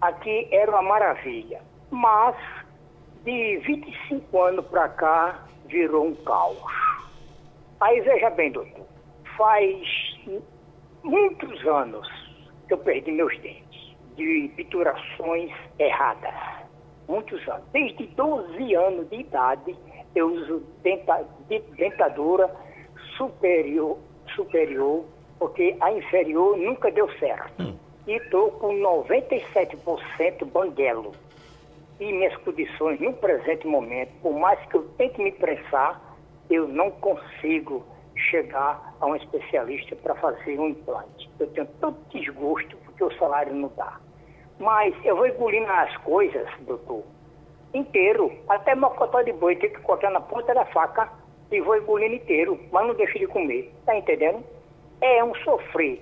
Aqui 0.01 0.47
era 0.51 0.71
uma 0.71 0.81
maravilha. 0.81 1.61
Mas, 1.91 2.35
de 3.23 3.57
25 3.57 4.41
anos 4.41 4.65
para 4.65 4.89
cá, 4.89 5.45
virou 5.67 6.07
um 6.07 6.15
caos. 6.15 6.57
Aí 7.79 8.01
veja 8.01 8.29
bem, 8.31 8.51
doutor, 8.51 8.85
faz 9.37 9.87
muitos 11.03 11.65
anos 11.67 12.07
que 12.67 12.73
eu 12.73 12.77
perdi 12.79 13.11
meus 13.11 13.37
dentes 13.39 13.95
de 14.15 14.51
piturações 14.55 15.51
erradas. 15.79 16.33
Muitos 17.07 17.45
anos. 17.47 17.65
Desde 17.71 18.07
12 18.07 18.75
anos 18.75 19.09
de 19.09 19.17
idade, 19.17 19.75
eu 20.15 20.27
uso 20.27 20.63
denta, 20.81 21.25
dentadura 21.77 22.49
superior, 23.17 23.97
superior, 24.35 25.05
porque 25.39 25.75
a 25.81 25.91
inferior 25.91 26.57
nunca 26.57 26.91
deu 26.91 27.09
certo. 27.19 27.61
Hum. 27.61 27.77
E 28.07 28.13
estou 28.13 28.51
com 28.51 28.73
97% 28.75 30.45
banguelo. 30.45 31.11
E 31.99 32.11
minhas 32.11 32.35
condições 32.37 32.99
no 32.99 33.13
presente 33.13 33.65
momento, 33.65 34.11
por 34.21 34.33
mais 34.33 34.59
que 34.67 34.75
eu 34.75 34.83
tente 34.97 35.21
me 35.21 35.31
pressar, 35.31 36.01
eu 36.49 36.67
não 36.67 36.91
consigo 36.91 37.85
chegar 38.15 38.95
a 38.99 39.05
um 39.05 39.15
especialista 39.15 39.95
para 39.95 40.15
fazer 40.15 40.59
um 40.59 40.69
implante. 40.69 41.29
Eu 41.39 41.47
tenho 41.47 41.67
tanto 41.79 41.97
desgosto 42.09 42.75
porque 42.77 43.03
o 43.03 43.17
salário 43.17 43.53
não 43.53 43.71
dá. 43.75 43.99
Mas 44.59 44.93
eu 45.03 45.15
vou 45.15 45.27
engolindo 45.27 45.71
as 45.71 45.95
coisas, 45.97 46.47
doutor, 46.61 47.03
inteiro. 47.73 48.31
Até 48.49 48.75
mocotó 48.75 49.21
de 49.21 49.33
boi, 49.33 49.55
tem 49.55 49.71
que 49.71 49.79
cortar 49.81 50.11
na 50.11 50.21
ponta 50.21 50.53
da 50.53 50.65
faca 50.65 51.09
e 51.55 51.61
vou 51.61 51.77
engolindo 51.77 52.15
inteiro, 52.15 52.59
mas 52.71 52.87
não 52.87 52.95
deixo 52.95 53.17
de 53.19 53.27
comer. 53.27 53.73
Tá 53.85 53.97
entendendo? 53.97 54.43
É 55.01 55.23
um 55.23 55.35
sofrer, 55.35 56.01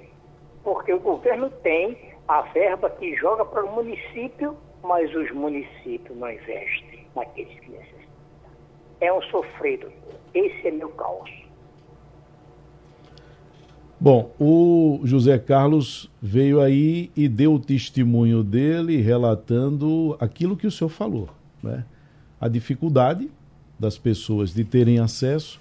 porque 0.64 0.94
o 0.94 1.00
governo 1.00 1.50
tem 1.64 1.98
a 2.28 2.42
verba 2.42 2.90
que 2.90 3.16
joga 3.16 3.44
para 3.44 3.66
o 3.66 3.74
município, 3.74 4.56
mas 4.84 5.14
os 5.16 5.32
municípios 5.32 6.18
não 6.18 6.32
investem 6.32 7.06
naqueles 7.16 7.60
que 7.60 7.72
necessitam. 7.72 8.02
É 9.00 9.12
um 9.12 9.22
sofrer, 9.24 9.80
doutor. 9.80 10.20
Esse 10.34 10.68
é 10.68 10.72
meu 10.72 10.90
caos. 10.90 11.30
Bom, 14.00 14.32
o 14.40 15.00
José 15.04 15.38
Carlos 15.38 16.10
veio 16.20 16.60
aí 16.60 17.12
e 17.16 17.28
deu 17.28 17.54
o 17.54 17.60
testemunho 17.60 18.44
dele 18.44 19.00
relatando 19.00 20.18
aquilo 20.20 20.58
que 20.58 20.66
o 20.66 20.72
senhor 20.72 20.90
falou, 20.90 21.30
né? 21.62 21.86
A 22.40 22.48
dificuldade 22.48 23.30
das 23.82 23.98
pessoas 23.98 24.54
de 24.54 24.64
terem 24.64 25.00
acesso 25.00 25.60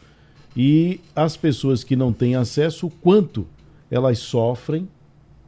e 0.54 1.00
as 1.16 1.38
pessoas 1.38 1.82
que 1.82 1.96
não 1.96 2.12
têm 2.12 2.36
acesso, 2.36 2.86
o 2.86 2.90
quanto 2.90 3.46
elas 3.90 4.18
sofrem 4.18 4.86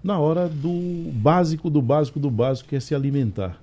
na 0.02 0.18
hora 0.18 0.48
do 0.48 1.10
básico, 1.12 1.68
do 1.68 1.82
básico, 1.82 2.18
do 2.18 2.30
básico, 2.30 2.70
que 2.70 2.76
é 2.76 2.80
se 2.80 2.94
alimentar. 2.94 3.60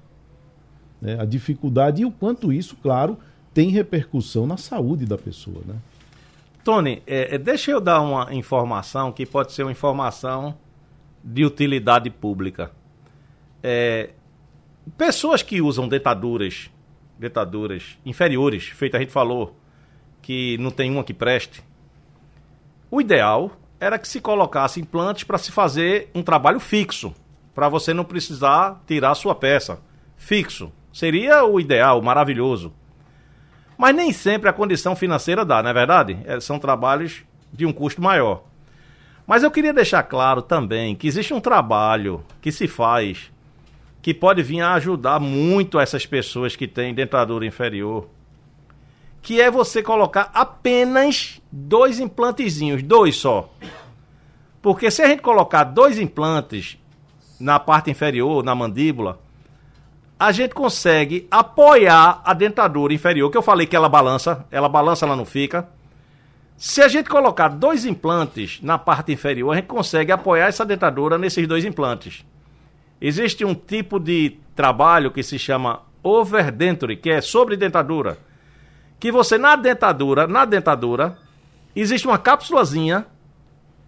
Né? 1.01 1.19
A 1.19 1.25
dificuldade 1.25 2.03
e 2.03 2.05
o 2.05 2.11
quanto 2.11 2.53
isso, 2.53 2.77
claro, 2.81 3.17
tem 3.51 3.69
repercussão 3.69 4.45
na 4.45 4.57
saúde 4.57 5.05
da 5.05 5.17
pessoa, 5.17 5.61
né? 5.65 5.75
Tony, 6.63 7.01
é, 7.07 7.35
é, 7.35 7.37
deixa 7.37 7.71
eu 7.71 7.81
dar 7.81 8.01
uma 8.01 8.33
informação 8.33 9.11
que 9.11 9.25
pode 9.25 9.53
ser 9.53 9.63
uma 9.63 9.71
informação 9.71 10.55
de 11.23 11.43
utilidade 11.43 12.09
pública. 12.09 12.71
É, 13.63 14.11
pessoas 14.97 15.41
que 15.41 15.61
usam 15.61 15.87
dentaduras 15.87 16.69
dentaduras 17.19 17.97
inferiores, 18.05 18.69
feito 18.69 18.95
a 18.95 18.99
gente 18.99 19.11
falou 19.11 19.55
que 20.21 20.57
não 20.57 20.71
tem 20.71 20.89
uma 20.89 21.03
que 21.03 21.13
preste, 21.13 21.61
o 22.89 22.99
ideal 22.99 23.51
era 23.79 23.99
que 23.99 24.07
se 24.07 24.19
colocasse 24.19 24.79
implantes 24.79 25.23
para 25.23 25.37
se 25.37 25.51
fazer 25.51 26.09
um 26.15 26.23
trabalho 26.23 26.59
fixo, 26.59 27.13
para 27.53 27.69
você 27.69 27.93
não 27.93 28.03
precisar 28.03 28.81
tirar 28.87 29.13
sua 29.15 29.35
peça. 29.35 29.79
Fixo. 30.17 30.71
Seria 30.91 31.43
o 31.45 31.59
ideal, 31.59 32.01
maravilhoso. 32.01 32.73
Mas 33.77 33.95
nem 33.95 34.11
sempre 34.11 34.49
a 34.49 34.53
condição 34.53 34.95
financeira 34.95 35.45
dá, 35.45 35.61
não 35.61 35.69
é 35.69 35.73
verdade? 35.73 36.19
É, 36.25 36.39
são 36.39 36.59
trabalhos 36.59 37.23
de 37.53 37.65
um 37.65 37.71
custo 37.71 38.01
maior. 38.01 38.43
Mas 39.25 39.43
eu 39.43 39.51
queria 39.51 39.73
deixar 39.73 40.03
claro 40.03 40.41
também 40.41 40.95
que 40.95 41.07
existe 41.07 41.33
um 41.33 41.39
trabalho 41.39 42.25
que 42.41 42.51
se 42.51 42.67
faz 42.67 43.31
que 44.09 44.13
pode 44.15 44.41
vir 44.41 44.59
a 44.61 44.73
ajudar 44.73 45.19
muito 45.19 45.79
essas 45.79 46.03
pessoas 46.03 46.55
que 46.55 46.67
têm 46.67 46.95
dentadura 46.95 47.45
inferior, 47.45 48.07
que 49.21 49.39
é 49.39 49.51
você 49.51 49.83
colocar 49.83 50.31
apenas 50.33 51.39
dois 51.51 51.99
implantezinhos, 51.99 52.81
dois 52.81 53.15
só. 53.15 53.53
Porque 54.63 54.89
se 54.89 55.03
a 55.03 55.07
gente 55.07 55.21
colocar 55.21 55.63
dois 55.63 55.99
implantes 55.99 56.75
na 57.39 57.59
parte 57.59 57.91
inferior, 57.91 58.43
na 58.43 58.55
mandíbula, 58.55 59.19
a 60.19 60.31
gente 60.31 60.55
consegue 60.55 61.27
apoiar 61.29 62.23
a 62.25 62.33
dentadura 62.33 62.91
inferior, 62.91 63.29
que 63.29 63.37
eu 63.37 63.43
falei 63.43 63.67
que 63.67 63.75
ela 63.75 63.87
balança, 63.87 64.43
ela 64.49 64.67
balança, 64.67 65.05
ela 65.05 65.15
não 65.15 65.23
fica. 65.23 65.69
Se 66.57 66.81
a 66.81 66.87
gente 66.87 67.07
colocar 67.07 67.49
dois 67.49 67.85
implantes 67.85 68.59
na 68.63 68.79
parte 68.79 69.11
inferior, 69.11 69.51
a 69.51 69.57
gente 69.57 69.67
consegue 69.67 70.11
apoiar 70.11 70.47
essa 70.47 70.65
dentadura 70.65 71.15
nesses 71.15 71.47
dois 71.47 71.63
implantes. 71.63 72.25
Existe 73.01 73.45
um 73.45 73.55
tipo 73.55 73.99
de 73.99 74.37
trabalho 74.55 75.11
que 75.11 75.23
se 75.23 75.39
chama 75.39 75.81
overdenture, 76.03 76.97
que 76.97 77.09
é 77.09 77.21
sobre 77.21 77.55
dentadura. 77.55 78.17
Que 78.99 79.11
você 79.11 79.37
na 79.37 79.55
dentadura, 79.55 80.27
na 80.27 80.43
dentadura, 80.45 81.17
existe 81.75 82.05
uma 82.07 82.17
cápsulazinha 82.17 83.05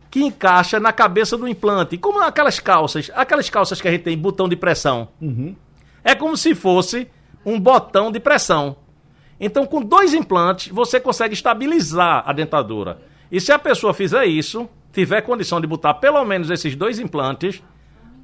que 0.10 0.22
encaixa 0.22 0.80
na 0.80 0.92
cabeça 0.92 1.38
do 1.38 1.48
implante. 1.48 1.98
Como 1.98 2.22
aquelas 2.22 2.60
calças, 2.60 3.10
aquelas 3.14 3.50
calças 3.50 3.82
que 3.82 3.88
a 3.88 3.92
gente 3.92 4.04
tem 4.04 4.18
botão 4.18 4.48
de 4.48 4.56
pressão. 4.56 5.10
Uhum. 5.22 5.56
É 6.04 6.16
como 6.16 6.36
se 6.36 6.54
fosse 6.54 7.08
um 7.46 7.60
botão 7.60 8.12
de 8.12 8.20
pressão. 8.20 8.76
Então, 9.40 9.66
com 9.66 9.82
dois 9.82 10.14
implantes, 10.14 10.72
você 10.72 11.00
consegue 11.00 11.34
estabilizar 11.34 12.24
a 12.26 12.34
dentadura. 12.34 13.02
E 13.32 13.40
se 13.42 13.52
a 13.52 13.58
pessoa 13.58 13.94
fizer 13.94 14.26
isso, 14.26 14.70
tiver 14.94 15.22
condição 15.22 15.60
de 15.60 15.66
botar 15.66 15.96
pelo 15.96 16.24
menos 16.26 16.50
esses 16.50 16.76
dois 16.76 17.00
implantes, 17.00 17.64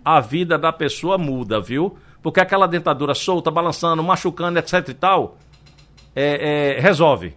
a 0.07 0.21
vida 0.21 0.57
da 0.57 0.71
pessoa 0.71 1.17
muda, 1.17 1.59
viu? 1.59 1.97
Porque 2.23 2.39
aquela 2.39 2.65
dentadura 2.65 3.13
solta, 3.13 3.51
balançando, 3.51 4.01
machucando, 4.01 4.57
etc 4.57 4.87
e 4.87 4.93
tal, 4.93 5.37
é, 6.15 6.77
é, 6.77 6.79
resolve. 6.79 7.35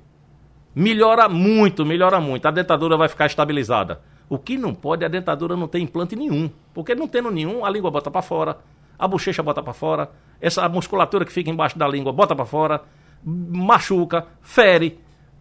Melhora 0.73 1.29
muito, 1.29 1.85
melhora 1.85 2.21
muito. 2.21 2.47
A 2.47 2.51
dentadura 2.53 2.97
vai 2.97 3.09
ficar 3.09 3.27
estabilizada. 3.27 4.01
O 4.29 4.39
que 4.39 4.57
não 4.57 4.73
pode 4.73 5.03
é 5.03 5.07
a 5.07 5.09
dentadura 5.11 5.57
não 5.57 5.67
ter 5.67 5.81
implante 5.81 6.15
nenhum. 6.15 6.49
Porque 6.73 6.95
não 6.95 7.09
tendo 7.09 7.33
nenhum, 7.33 7.65
a 7.65 7.71
língua 7.71 7.91
bota 7.91 8.09
para 8.09 8.23
fora, 8.23 8.59
a 8.97 9.09
bochecha 9.09 9.43
bota 9.43 9.61
para 9.61 9.73
fora, 9.73 10.09
essa 10.41 10.69
musculatura 10.69 11.25
que 11.25 11.33
fica 11.33 11.51
embaixo 11.51 11.77
da 11.77 11.89
língua 11.89 12.13
bota 12.13 12.37
para 12.37 12.45
fora, 12.45 12.83
machuca, 13.25 14.29
fere. 14.43 14.97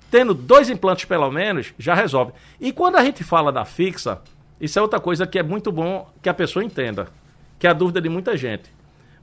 Tendo 0.09 0.33
dois 0.33 0.67
implantes 0.67 1.05
pelo 1.05 1.29
menos, 1.29 1.75
já 1.77 1.93
resolve. 1.93 2.33
E 2.59 2.71
quando 2.71 2.95
a 2.95 3.03
gente 3.03 3.23
fala 3.23 3.51
da 3.51 3.65
fixa, 3.65 4.19
isso 4.59 4.77
é 4.77 4.81
outra 4.81 4.99
coisa 4.99 5.25
que 5.25 5.39
é 5.39 5.43
muito 5.43 5.71
bom 5.71 6.09
que 6.21 6.27
a 6.27 6.33
pessoa 6.33 6.65
entenda, 6.65 7.07
que 7.59 7.67
é 7.67 7.69
a 7.69 7.73
dúvida 7.73 8.01
de 8.01 8.07
muita 8.09 8.35
gente. 8.37 8.73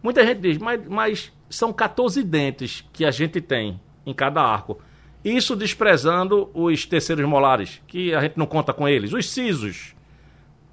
Muita 0.03 0.25
gente 0.25 0.41
diz, 0.41 0.59
mas, 0.59 0.87
mas 0.87 1.33
são 1.49 1.73
14 1.73 2.23
dentes 2.23 2.85
que 2.93 3.05
a 3.05 3.11
gente 3.11 3.41
tem 3.41 3.81
em 4.05 4.13
cada 4.15 4.43
arco. 4.43 4.79
Isso 5.25 5.57
desprezando 5.57 6.51
os 6.55 6.87
terceiros 6.87 7.27
molares, 7.27 7.83
que 7.89 8.15
a 8.15 8.21
gente 8.21 8.37
não 8.37 8.47
conta 8.47 8.73
com 8.73 8.87
eles, 8.87 9.13
os 9.13 9.29
sisos. 9.29 9.97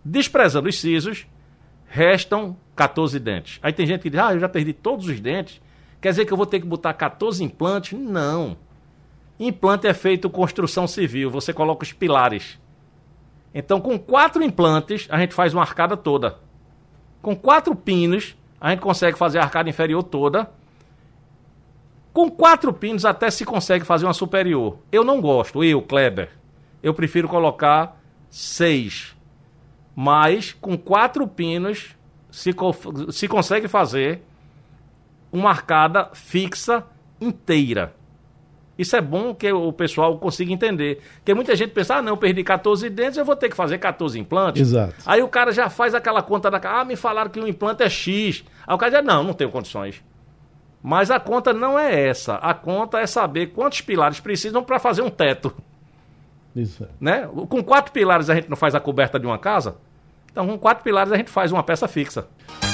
Desprezando 0.06 0.69
os 0.69 0.80
sisos, 0.80 1.26
restam 1.88 2.56
14 2.76 3.19
dentes. 3.19 3.60
Aí 3.63 3.73
tem 3.73 3.88
gente 3.88 4.02
que 4.02 4.10
diz, 4.10 4.19
ah, 4.19 4.34
eu 4.34 4.39
já 4.39 4.49
perdi 4.49 4.73
todos 4.73 5.08
os 5.08 5.19
dentes, 5.19 5.62
quer 6.02 6.10
dizer 6.10 6.26
que 6.26 6.34
eu 6.34 6.38
vou 6.38 6.45
ter 6.45 6.60
que 6.60 6.67
botar 6.67 6.93
14 6.93 7.43
implantes? 7.43 7.97
Não. 7.97 8.58
Implante 9.39 9.88
é 9.88 9.93
feito 9.93 10.30
construção 10.30 10.86
civil, 10.86 11.32
você 11.32 11.54
coloca 11.54 11.84
os 11.84 11.93
pilares. 11.93 12.60
Então, 13.54 13.80
com 13.80 13.97
quatro 13.97 14.43
implantes, 14.43 15.08
a 15.10 15.19
gente 15.19 15.34
faz 15.34 15.54
uma 15.54 15.62
arcada 15.62 15.95
toda. 15.95 16.38
Com 17.24 17.36
quatro 17.36 17.74
pinos, 17.74 18.38
a 18.62 18.70
gente 18.70 18.82
consegue 18.82 19.18
fazer 19.18 19.40
a 19.40 19.44
arcada 19.44 19.68
inferior 19.68 20.04
toda. 20.04 20.52
Com 22.14 22.30
quatro 22.30 22.72
pinos, 22.72 23.04
até 23.04 23.32
se 23.32 23.44
consegue 23.44 23.84
fazer 23.84 24.06
uma 24.06 24.14
superior. 24.14 24.78
Eu 24.92 25.04
não 25.04 25.20
gosto, 25.20 25.64
eu, 25.64 25.82
Kleber. 25.82 26.30
Eu 26.84 26.94
prefiro 26.94 27.28
colocar 27.28 28.00
seis 28.30 29.16
mas 29.96 30.54
com 30.54 30.78
quatro 30.78 31.28
pinos 31.28 31.96
se, 32.32 32.52
se 33.12 33.28
consegue 33.28 33.68
fazer 33.68 34.22
uma 35.32 35.50
arcada 35.50 36.10
fixa 36.14 36.86
inteira. 37.22 37.96
Isso 38.78 38.96
é 38.96 39.02
bom 39.02 39.36
que 39.36 39.52
o 39.52 39.72
pessoal 39.72 40.18
consiga 40.18 40.52
entender. 40.52 41.00
Porque 41.18 41.34
muita 41.34 41.56
gente 41.56 41.72
pensa, 41.72 41.96
ah, 41.96 42.02
não, 42.02 42.14
eu 42.14 42.18
perdi 42.18 42.44
14 42.44 42.90
dentes, 42.90 43.18
eu 43.18 43.26
vou 43.26 43.36
ter 43.36 43.50
que 43.50 43.56
fazer 43.56 43.78
14 43.78 44.20
implantes. 44.20 44.62
Exato. 44.62 44.96
Aí 45.06 45.22
o 45.22 45.28
cara 45.28 45.52
já 45.52 45.70
faz 45.70 45.94
aquela 45.94 46.22
conta 46.22 46.50
da 46.50 46.60
ah, 46.64 46.84
me 46.84 46.96
falaram 46.96 47.30
que 47.30 47.40
o 47.40 47.48
implante 47.48 47.84
é 47.84 47.90
X. 47.90 48.44
Aí 48.66 48.74
o 48.74 48.78
cara 48.78 48.92
diz, 48.92 49.06
não, 49.06 49.24
não 49.24 49.34
tenho 49.34 49.52
condições. 49.52 50.04
Mas 50.82 51.12
a 51.12 51.20
conta 51.20 51.54
não 51.54 51.78
é 51.78 52.08
essa. 52.08 52.36
A 52.36 52.54
conta 52.54 53.00
é 53.00 53.08
saber 53.08 53.48
quantos 53.48 53.82
pilares 53.82 54.20
precisam 54.20 54.64
para 54.64 54.80
fazer 54.80 55.02
um 55.02 55.10
teto. 55.10 55.54
Isso. 56.56 56.88
Né? 57.00 57.28
Com 57.48 57.64
quatro 57.64 57.92
pilares 57.92 58.30
a 58.30 58.36
gente 58.36 58.50
não 58.50 58.58
faz 58.58 58.76
a 58.76 58.80
coberta 58.80 59.20
de 59.20 59.26
uma 59.26 59.38
casa? 59.38 59.78
Então, 60.32 60.48
com 60.48 60.58
quatro 60.58 60.84
pilares 60.84 61.14
a 61.14 61.18
gente 61.18 61.30
faz 61.30 61.52
uma 61.52 61.64
peça 61.64 61.88
fixa. 61.88 62.28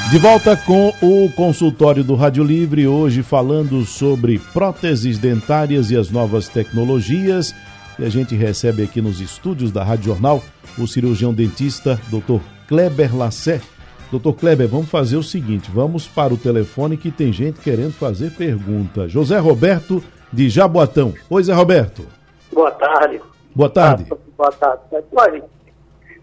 De 0.10 0.18
volta 0.18 0.58
com 0.58 0.88
o 1.04 1.32
consultório 1.34 2.04
do 2.04 2.16
Rádio 2.16 2.44
Livre, 2.44 2.88
hoje 2.88 3.22
falando 3.22 3.86
sobre 3.86 4.40
próteses 4.40 5.20
dentárias 5.20 5.92
e 5.92 5.96
as 5.96 6.10
novas 6.10 6.50
tecnologias. 6.50 7.54
E 8.00 8.04
a 8.04 8.10
gente 8.10 8.34
recebe 8.36 8.82
aqui 8.82 9.04
nos 9.04 9.22
estúdios 9.22 9.72
da 9.72 9.84
Rádio 9.84 10.06
Jornal 10.06 10.42
o 10.80 10.88
cirurgião 10.88 11.32
dentista 11.32 12.00
Dr. 12.08 12.42
Kleber 12.68 13.16
Lassé. 13.16 13.62
Doutor 14.10 14.34
Kleber, 14.34 14.68
vamos 14.68 14.90
fazer 14.90 15.16
o 15.16 15.22
seguinte: 15.22 15.70
vamos 15.70 16.08
para 16.08 16.34
o 16.34 16.38
telefone 16.38 16.98
que 16.98 17.12
tem 17.12 17.32
gente 17.32 17.60
querendo 17.60 17.94
fazer 17.94 18.32
pergunta. 18.32 19.08
José 19.08 19.38
Roberto 19.38 20.04
de 20.34 20.50
Jaboatão. 20.50 21.14
Oi, 21.30 21.44
Zé 21.44 21.54
Roberto. 21.54 22.04
Boa 22.52 22.72
tarde. 22.72 23.22
Boa 23.54 23.70
tarde. 23.70 24.08
Ah, 24.12 24.16
boa 24.36 24.52
tarde. 24.54 24.82
Olha, 25.16 25.44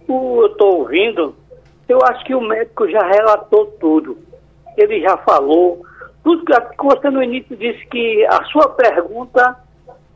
eu 0.09 0.47
estou 0.47 0.81
ouvindo, 0.81 1.37
eu 1.89 1.99
acho 2.05 2.25
que 2.25 2.35
o 2.35 2.41
médico 2.41 2.89
já 2.89 3.07
relatou 3.07 3.67
tudo. 3.81 4.19
Ele 4.77 5.01
já 5.01 5.17
falou. 5.19 5.85
Tudo 6.25 6.45
que 6.45 6.83
você 6.83 7.11
no 7.11 7.23
início 7.23 7.57
disse 7.57 7.87
que 7.87 8.27
a 8.27 8.45
sua 8.47 8.69
pergunta 8.71 9.57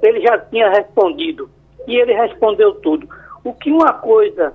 ele 0.03 0.21
já 0.21 0.39
tinha 0.39 0.69
respondido. 0.69 1.49
E 1.87 1.97
ele 1.97 2.13
respondeu 2.13 2.75
tudo. 2.75 3.09
O 3.45 3.53
que 3.55 3.71
uma 3.71 3.93
coisa 3.93 4.53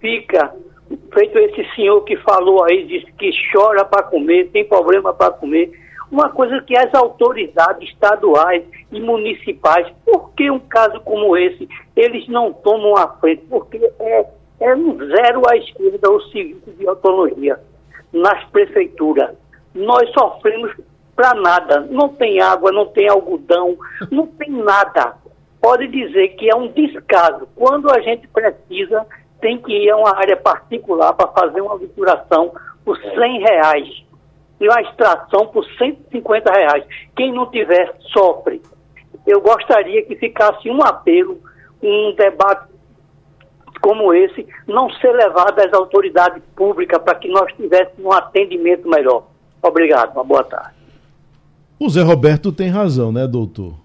fica, 0.00 0.54
feito 1.14 1.38
esse 1.38 1.64
senhor 1.74 2.02
que 2.02 2.16
falou 2.18 2.64
aí, 2.64 2.84
disse 2.84 3.10
que 3.12 3.30
chora 3.52 3.84
para 3.84 4.02
comer, 4.02 4.50
tem 4.50 4.64
problema 4.64 5.14
para 5.14 5.32
comer. 5.32 5.72
Uma 6.10 6.30
coisa 6.30 6.60
que 6.60 6.76
as 6.76 6.92
autoridades 6.94 7.88
estaduais 7.88 8.64
e 8.92 9.00
municipais, 9.00 9.88
por 10.04 10.30
que 10.34 10.50
um 10.50 10.60
caso 10.60 11.00
como 11.00 11.36
esse, 11.36 11.68
eles 11.96 12.28
não 12.28 12.52
tomam 12.52 12.96
a 12.96 13.08
frente? 13.16 13.44
Porque 13.48 13.78
é 13.98 14.26
é 14.60 14.74
um 14.74 14.96
zero 14.98 15.42
à 15.48 15.56
esquerda 15.56 16.10
o 16.10 16.20
serviço 16.28 16.70
de 16.72 16.88
autonomia 16.88 17.58
nas 18.12 18.42
prefeituras. 18.44 19.36
Nós 19.74 20.10
sofremos 20.12 20.72
para 21.14 21.34
nada. 21.34 21.80
Não 21.90 22.08
tem 22.10 22.40
água, 22.40 22.72
não 22.72 22.86
tem 22.86 23.08
algodão, 23.08 23.76
não 24.10 24.26
tem 24.26 24.50
nada. 24.50 25.14
Pode 25.60 25.88
dizer 25.88 26.28
que 26.36 26.50
é 26.50 26.54
um 26.54 26.68
descaso. 26.68 27.48
Quando 27.56 27.90
a 27.90 28.00
gente 28.00 28.28
precisa, 28.28 29.06
tem 29.40 29.58
que 29.58 29.72
ir 29.72 29.90
a 29.90 29.96
uma 29.96 30.16
área 30.16 30.36
particular 30.36 31.12
para 31.14 31.28
fazer 31.28 31.60
uma 31.60 31.78
vituração 31.78 32.52
por 32.84 32.96
100 32.98 33.40
reais 33.40 34.04
e 34.60 34.68
uma 34.68 34.80
extração 34.80 35.46
por 35.48 35.64
150 35.76 36.52
reais. 36.52 36.84
Quem 37.16 37.32
não 37.32 37.50
tiver, 37.50 37.94
sofre. 38.12 38.62
Eu 39.26 39.40
gostaria 39.40 40.04
que 40.04 40.14
ficasse 40.16 40.70
um 40.70 40.82
apelo, 40.82 41.40
um 41.82 42.14
debate 42.14 42.75
como 43.86 44.12
esse 44.12 44.44
não 44.66 44.90
ser 44.90 45.12
levado 45.12 45.60
às 45.60 45.72
autoridades 45.72 46.42
públicas 46.56 47.00
para 47.00 47.14
que 47.14 47.28
nós 47.28 47.52
tivéssemos 47.52 48.04
um 48.04 48.10
atendimento 48.10 48.88
melhor. 48.90 49.28
Obrigado, 49.62 50.12
uma 50.12 50.24
boa 50.24 50.42
tarde. 50.42 50.74
O 51.78 51.88
Zé 51.88 52.02
Roberto 52.02 52.50
tem 52.50 52.68
razão, 52.68 53.12
né, 53.12 53.28
doutor? 53.28 53.78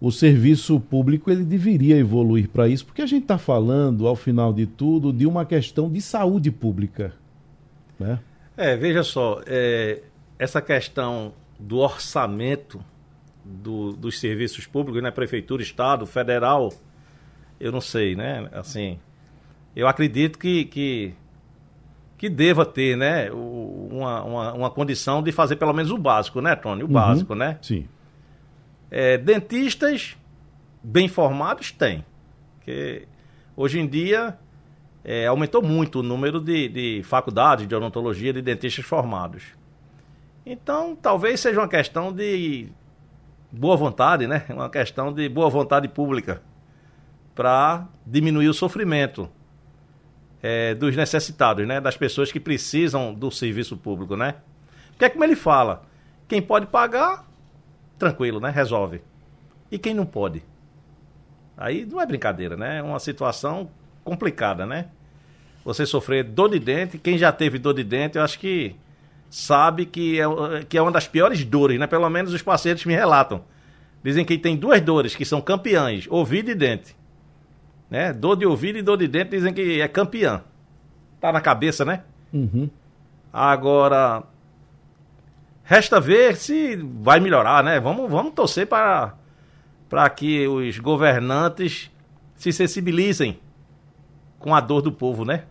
O 0.00 0.10
serviço 0.10 0.80
público 0.80 1.30
ele 1.30 1.44
deveria 1.44 1.98
evoluir 1.98 2.48
para 2.48 2.66
isso, 2.66 2.86
porque 2.86 3.02
a 3.02 3.06
gente 3.06 3.24
está 3.24 3.36
falando, 3.36 4.08
ao 4.08 4.16
final 4.16 4.54
de 4.54 4.64
tudo, 4.64 5.12
de 5.12 5.26
uma 5.26 5.44
questão 5.44 5.92
de 5.92 6.00
saúde 6.00 6.50
pública. 6.50 7.12
Né? 8.00 8.20
É, 8.56 8.74
veja 8.74 9.02
só, 9.02 9.42
é, 9.46 10.00
essa 10.38 10.62
questão 10.62 11.34
do 11.60 11.76
orçamento 11.76 12.82
do, 13.44 13.92
dos 13.92 14.18
serviços 14.18 14.66
públicos, 14.66 15.02
né? 15.02 15.10
Prefeitura, 15.10 15.62
Estado, 15.62 16.06
Federal, 16.06 16.72
eu 17.60 17.70
não 17.70 17.82
sei, 17.82 18.16
né? 18.16 18.48
Assim, 18.52 18.98
eu 19.74 19.88
acredito 19.88 20.38
que, 20.38 20.64
que, 20.66 21.14
que 22.18 22.28
deva 22.28 22.64
ter, 22.64 22.96
né? 22.96 23.30
Uma, 23.30 24.22
uma, 24.22 24.52
uma 24.52 24.70
condição 24.70 25.22
de 25.22 25.32
fazer 25.32 25.56
pelo 25.56 25.72
menos 25.72 25.90
o 25.90 25.98
básico, 25.98 26.40
né, 26.40 26.54
Tony? 26.54 26.82
O 26.82 26.86
uhum, 26.86 26.92
básico, 26.92 27.34
né? 27.34 27.58
Sim. 27.62 27.86
É, 28.90 29.16
dentistas 29.16 30.16
bem 30.82 31.08
formados 31.08 31.72
tem. 31.72 32.04
Porque 32.56 33.08
hoje 33.56 33.80
em 33.80 33.86
dia 33.86 34.36
é, 35.04 35.26
aumentou 35.26 35.62
muito 35.62 36.00
o 36.00 36.02
número 36.02 36.40
de, 36.40 36.68
de 36.68 37.02
faculdades 37.02 37.66
de 37.66 37.74
odontologia 37.74 38.32
de 38.32 38.42
dentistas 38.42 38.84
formados. 38.84 39.44
Então, 40.44 40.94
talvez 40.94 41.40
seja 41.40 41.60
uma 41.60 41.68
questão 41.68 42.12
de 42.12 42.68
boa 43.50 43.76
vontade, 43.76 44.26
né? 44.26 44.44
Uma 44.50 44.68
questão 44.68 45.12
de 45.12 45.28
boa 45.28 45.48
vontade 45.48 45.88
pública 45.88 46.42
para 47.34 47.88
diminuir 48.06 48.48
o 48.48 48.54
sofrimento 48.54 49.30
é, 50.42 50.74
dos 50.74 50.96
necessitados, 50.96 51.66
né? 51.66 51.80
Das 51.80 51.96
pessoas 51.96 52.32
que 52.32 52.40
precisam 52.40 53.14
do 53.14 53.30
serviço 53.30 53.76
público, 53.76 54.16
né? 54.16 54.34
Porque 54.90 55.04
é 55.04 55.08
como 55.08 55.24
ele 55.24 55.36
fala, 55.36 55.84
quem 56.26 56.42
pode 56.42 56.66
pagar, 56.66 57.24
tranquilo, 57.98 58.40
né? 58.40 58.50
Resolve. 58.50 59.00
E 59.70 59.78
quem 59.78 59.94
não 59.94 60.04
pode? 60.04 60.42
Aí 61.56 61.86
não 61.86 62.00
é 62.00 62.06
brincadeira, 62.06 62.56
né? 62.56 62.78
É 62.78 62.82
uma 62.82 62.98
situação 62.98 63.70
complicada, 64.02 64.66
né? 64.66 64.88
Você 65.64 65.86
sofrer 65.86 66.24
dor 66.24 66.48
de 66.48 66.58
dente, 66.58 66.98
quem 66.98 67.16
já 67.16 67.30
teve 67.30 67.58
dor 67.58 67.74
de 67.74 67.84
dente, 67.84 68.18
eu 68.18 68.24
acho 68.24 68.38
que 68.38 68.74
sabe 69.30 69.86
que 69.86 70.20
é, 70.20 70.24
que 70.68 70.76
é 70.76 70.82
uma 70.82 70.90
das 70.90 71.06
piores 71.06 71.44
dores, 71.44 71.78
né? 71.78 71.86
Pelo 71.86 72.10
menos 72.10 72.34
os 72.34 72.42
pacientes 72.42 72.84
me 72.84 72.94
relatam. 72.94 73.44
Dizem 74.02 74.24
que 74.24 74.36
tem 74.36 74.56
duas 74.56 74.80
dores 74.80 75.14
que 75.14 75.24
são 75.24 75.40
campeãs, 75.40 76.06
ouvido 76.10 76.50
e 76.50 76.54
dente. 76.54 76.96
Né? 77.92 78.10
Dor 78.10 78.36
de 78.36 78.46
ouvido 78.46 78.78
e 78.78 78.82
dor 78.82 78.96
de 78.96 79.06
dente 79.06 79.32
dizem 79.32 79.52
que 79.52 79.78
é 79.78 79.86
campeã. 79.86 80.40
Tá 81.20 81.30
na 81.30 81.42
cabeça, 81.42 81.84
né? 81.84 82.00
Uhum. 82.32 82.70
Agora, 83.30 84.22
resta 85.62 86.00
ver 86.00 86.36
se 86.36 86.74
vai 86.74 87.20
melhorar, 87.20 87.62
né? 87.62 87.78
Vamos, 87.78 88.10
vamos 88.10 88.32
torcer 88.32 88.66
para, 88.66 89.12
para 89.90 90.08
que 90.08 90.48
os 90.48 90.78
governantes 90.78 91.90
se 92.34 92.50
sensibilizem 92.50 93.38
com 94.38 94.54
a 94.54 94.60
dor 94.62 94.80
do 94.80 94.90
povo, 94.90 95.26
né? 95.26 95.42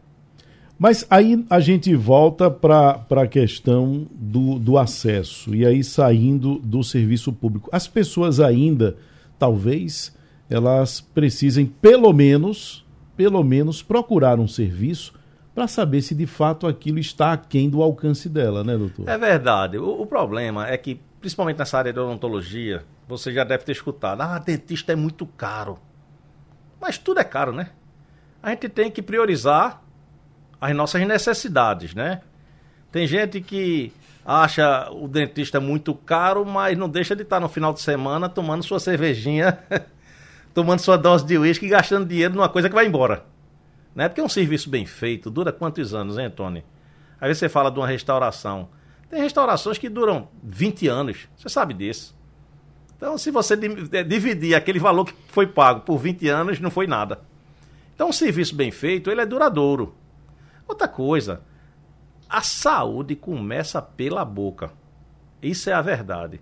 Mas 0.79 1.05
aí 1.11 1.45
a 1.47 1.59
gente 1.59 1.93
volta 1.95 2.49
para 2.49 3.05
a 3.11 3.27
questão 3.27 4.07
do, 4.11 4.57
do 4.57 4.79
acesso, 4.79 5.53
e 5.53 5.63
aí 5.63 5.83
saindo 5.83 6.57
do 6.57 6.83
serviço 6.83 7.31
público. 7.31 7.69
As 7.71 7.87
pessoas 7.87 8.39
ainda, 8.39 8.97
talvez, 9.37 10.11
elas 10.51 10.99
precisem 10.99 11.65
pelo 11.65 12.11
menos, 12.11 12.85
pelo 13.15 13.41
menos 13.43 13.81
procurar 13.81 14.39
um 14.39 14.47
serviço 14.47 15.13
para 15.55 15.67
saber 15.67 16.01
se 16.01 16.13
de 16.13 16.27
fato 16.27 16.67
aquilo 16.67 16.99
está 16.99 17.33
aquém 17.33 17.69
do 17.69 17.81
alcance 17.81 18.27
dela, 18.27 18.63
né, 18.63 18.77
doutor? 18.77 19.07
É 19.07 19.17
verdade. 19.17 19.77
O, 19.77 20.01
o, 20.01 20.05
problema 20.05 20.67
é 20.67 20.77
que, 20.77 20.99
principalmente 21.19 21.57
nessa 21.57 21.77
área 21.77 21.93
de 21.93 21.99
odontologia, 21.99 22.83
você 23.07 23.31
já 23.31 23.43
deve 23.43 23.63
ter 23.63 23.71
escutado, 23.71 24.21
ah, 24.21 24.37
dentista 24.37 24.91
é 24.91 24.95
muito 24.95 25.25
caro. 25.25 25.79
Mas 26.79 26.97
tudo 26.97 27.19
é 27.19 27.23
caro, 27.23 27.53
né? 27.53 27.69
A 28.43 28.49
gente 28.49 28.67
tem 28.69 28.91
que 28.91 29.01
priorizar 29.01 29.81
as 30.59 30.75
nossas 30.75 31.05
necessidades, 31.07 31.93
né? 31.93 32.21
Tem 32.91 33.07
gente 33.07 33.39
que 33.39 33.93
acha 34.25 34.89
o 34.91 35.07
dentista 35.07 35.59
muito 35.59 35.93
caro, 35.93 36.45
mas 36.45 36.77
não 36.77 36.89
deixa 36.89 37.15
de 37.15 37.23
estar 37.23 37.39
no 37.39 37.49
final 37.49 37.73
de 37.73 37.81
semana 37.81 38.27
tomando 38.27 38.63
sua 38.63 38.79
cervejinha, 38.79 39.57
tomando 40.53 40.79
sua 40.79 40.97
dose 40.97 41.25
de 41.25 41.37
uísque 41.37 41.65
e 41.65 41.69
gastando 41.69 42.07
dinheiro 42.07 42.33
numa 42.33 42.49
coisa 42.49 42.69
que 42.69 42.75
vai 42.75 42.85
embora. 42.85 43.25
Né? 43.95 44.07
Porque 44.07 44.21
é 44.21 44.23
um 44.23 44.29
serviço 44.29 44.69
bem 44.69 44.85
feito, 44.85 45.29
dura 45.29 45.51
quantos 45.51 45.93
anos, 45.93 46.17
hein, 46.17 46.29
Tony? 46.29 46.63
Aí 47.19 47.33
você 47.33 47.47
fala 47.47 47.69
de 47.69 47.79
uma 47.79 47.87
restauração. 47.87 48.69
Tem 49.09 49.21
restaurações 49.21 49.77
que 49.77 49.89
duram 49.89 50.29
20 50.41 50.87
anos, 50.87 51.27
você 51.35 51.49
sabe 51.49 51.73
disso. 51.73 52.15
Então, 52.95 53.17
se 53.17 53.31
você 53.31 53.55
é, 53.91 54.03
dividir 54.03 54.55
aquele 54.55 54.79
valor 54.79 55.05
que 55.05 55.13
foi 55.27 55.47
pago 55.47 55.81
por 55.81 55.97
20 55.97 56.27
anos, 56.29 56.59
não 56.59 56.69
foi 56.69 56.87
nada. 56.87 57.19
Então, 57.95 58.09
um 58.09 58.13
serviço 58.13 58.55
bem 58.55 58.71
feito, 58.71 59.09
ele 59.09 59.21
é 59.21 59.25
duradouro. 59.25 59.95
Outra 60.67 60.87
coisa, 60.87 61.41
a 62.29 62.41
saúde 62.41 63.15
começa 63.15 63.81
pela 63.81 64.23
boca. 64.23 64.71
Isso 65.41 65.69
é 65.69 65.73
a 65.73 65.81
verdade. 65.81 66.39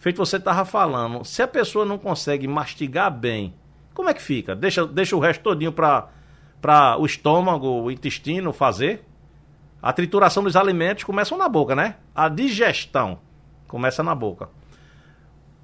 Feito 0.00 0.16
você 0.16 0.38
estava 0.38 0.64
falando, 0.64 1.22
se 1.26 1.42
a 1.42 1.46
pessoa 1.46 1.84
não 1.84 1.98
consegue 1.98 2.48
mastigar 2.48 3.10
bem, 3.10 3.54
como 3.92 4.08
é 4.08 4.14
que 4.14 4.22
fica? 4.22 4.56
Deixa, 4.56 4.86
deixa 4.86 5.14
o 5.14 5.20
resto 5.20 5.42
todinho 5.42 5.72
para 5.72 6.96
o 6.98 7.04
estômago, 7.04 7.82
o 7.82 7.90
intestino 7.90 8.50
fazer? 8.50 9.04
A 9.82 9.92
trituração 9.92 10.42
dos 10.42 10.56
alimentos 10.56 11.04
começa 11.04 11.36
na 11.36 11.50
boca, 11.50 11.76
né? 11.76 11.96
A 12.14 12.30
digestão 12.30 13.18
começa 13.68 14.02
na 14.02 14.14
boca. 14.14 14.48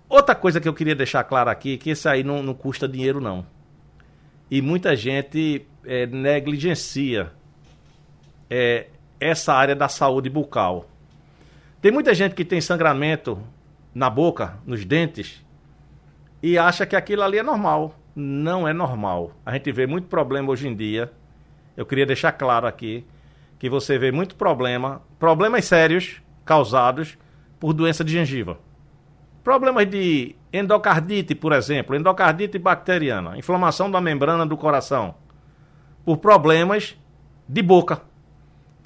Outra 0.06 0.34
coisa 0.34 0.60
que 0.60 0.68
eu 0.68 0.74
queria 0.74 0.94
deixar 0.94 1.24
claro 1.24 1.48
aqui, 1.48 1.78
que 1.78 1.88
isso 1.88 2.06
aí 2.06 2.22
não, 2.22 2.42
não 2.42 2.52
custa 2.52 2.86
dinheiro 2.86 3.22
não. 3.22 3.46
E 4.50 4.60
muita 4.60 4.94
gente 4.94 5.66
é, 5.82 6.04
negligencia 6.04 7.32
é, 8.50 8.88
essa 9.18 9.54
área 9.54 9.74
da 9.74 9.88
saúde 9.88 10.28
bucal. 10.28 10.90
Tem 11.80 11.90
muita 11.90 12.12
gente 12.12 12.34
que 12.34 12.44
tem 12.44 12.60
sangramento 12.60 13.42
na 13.96 14.10
boca, 14.10 14.58
nos 14.66 14.84
dentes, 14.84 15.42
e 16.42 16.58
acha 16.58 16.84
que 16.84 16.94
aquilo 16.94 17.22
ali 17.22 17.38
é 17.38 17.42
normal. 17.42 17.94
Não 18.14 18.68
é 18.68 18.72
normal. 18.74 19.32
A 19.44 19.54
gente 19.54 19.72
vê 19.72 19.86
muito 19.86 20.06
problema 20.06 20.50
hoje 20.50 20.68
em 20.68 20.76
dia. 20.76 21.10
Eu 21.74 21.86
queria 21.86 22.04
deixar 22.04 22.32
claro 22.32 22.66
aqui 22.66 23.06
que 23.58 23.70
você 23.70 23.96
vê 23.96 24.12
muito 24.12 24.36
problema, 24.36 25.00
problemas 25.18 25.64
sérios 25.64 26.20
causados 26.44 27.16
por 27.58 27.72
doença 27.72 28.04
de 28.04 28.12
gengiva. 28.12 28.58
Problemas 29.42 29.88
de 29.88 30.36
endocardite, 30.52 31.34
por 31.34 31.54
exemplo, 31.54 31.96
endocardite 31.96 32.58
bacteriana, 32.58 33.38
inflamação 33.38 33.90
da 33.90 33.98
membrana 33.98 34.44
do 34.44 34.58
coração, 34.58 35.14
por 36.04 36.18
problemas 36.18 36.98
de 37.48 37.62
boca. 37.62 38.02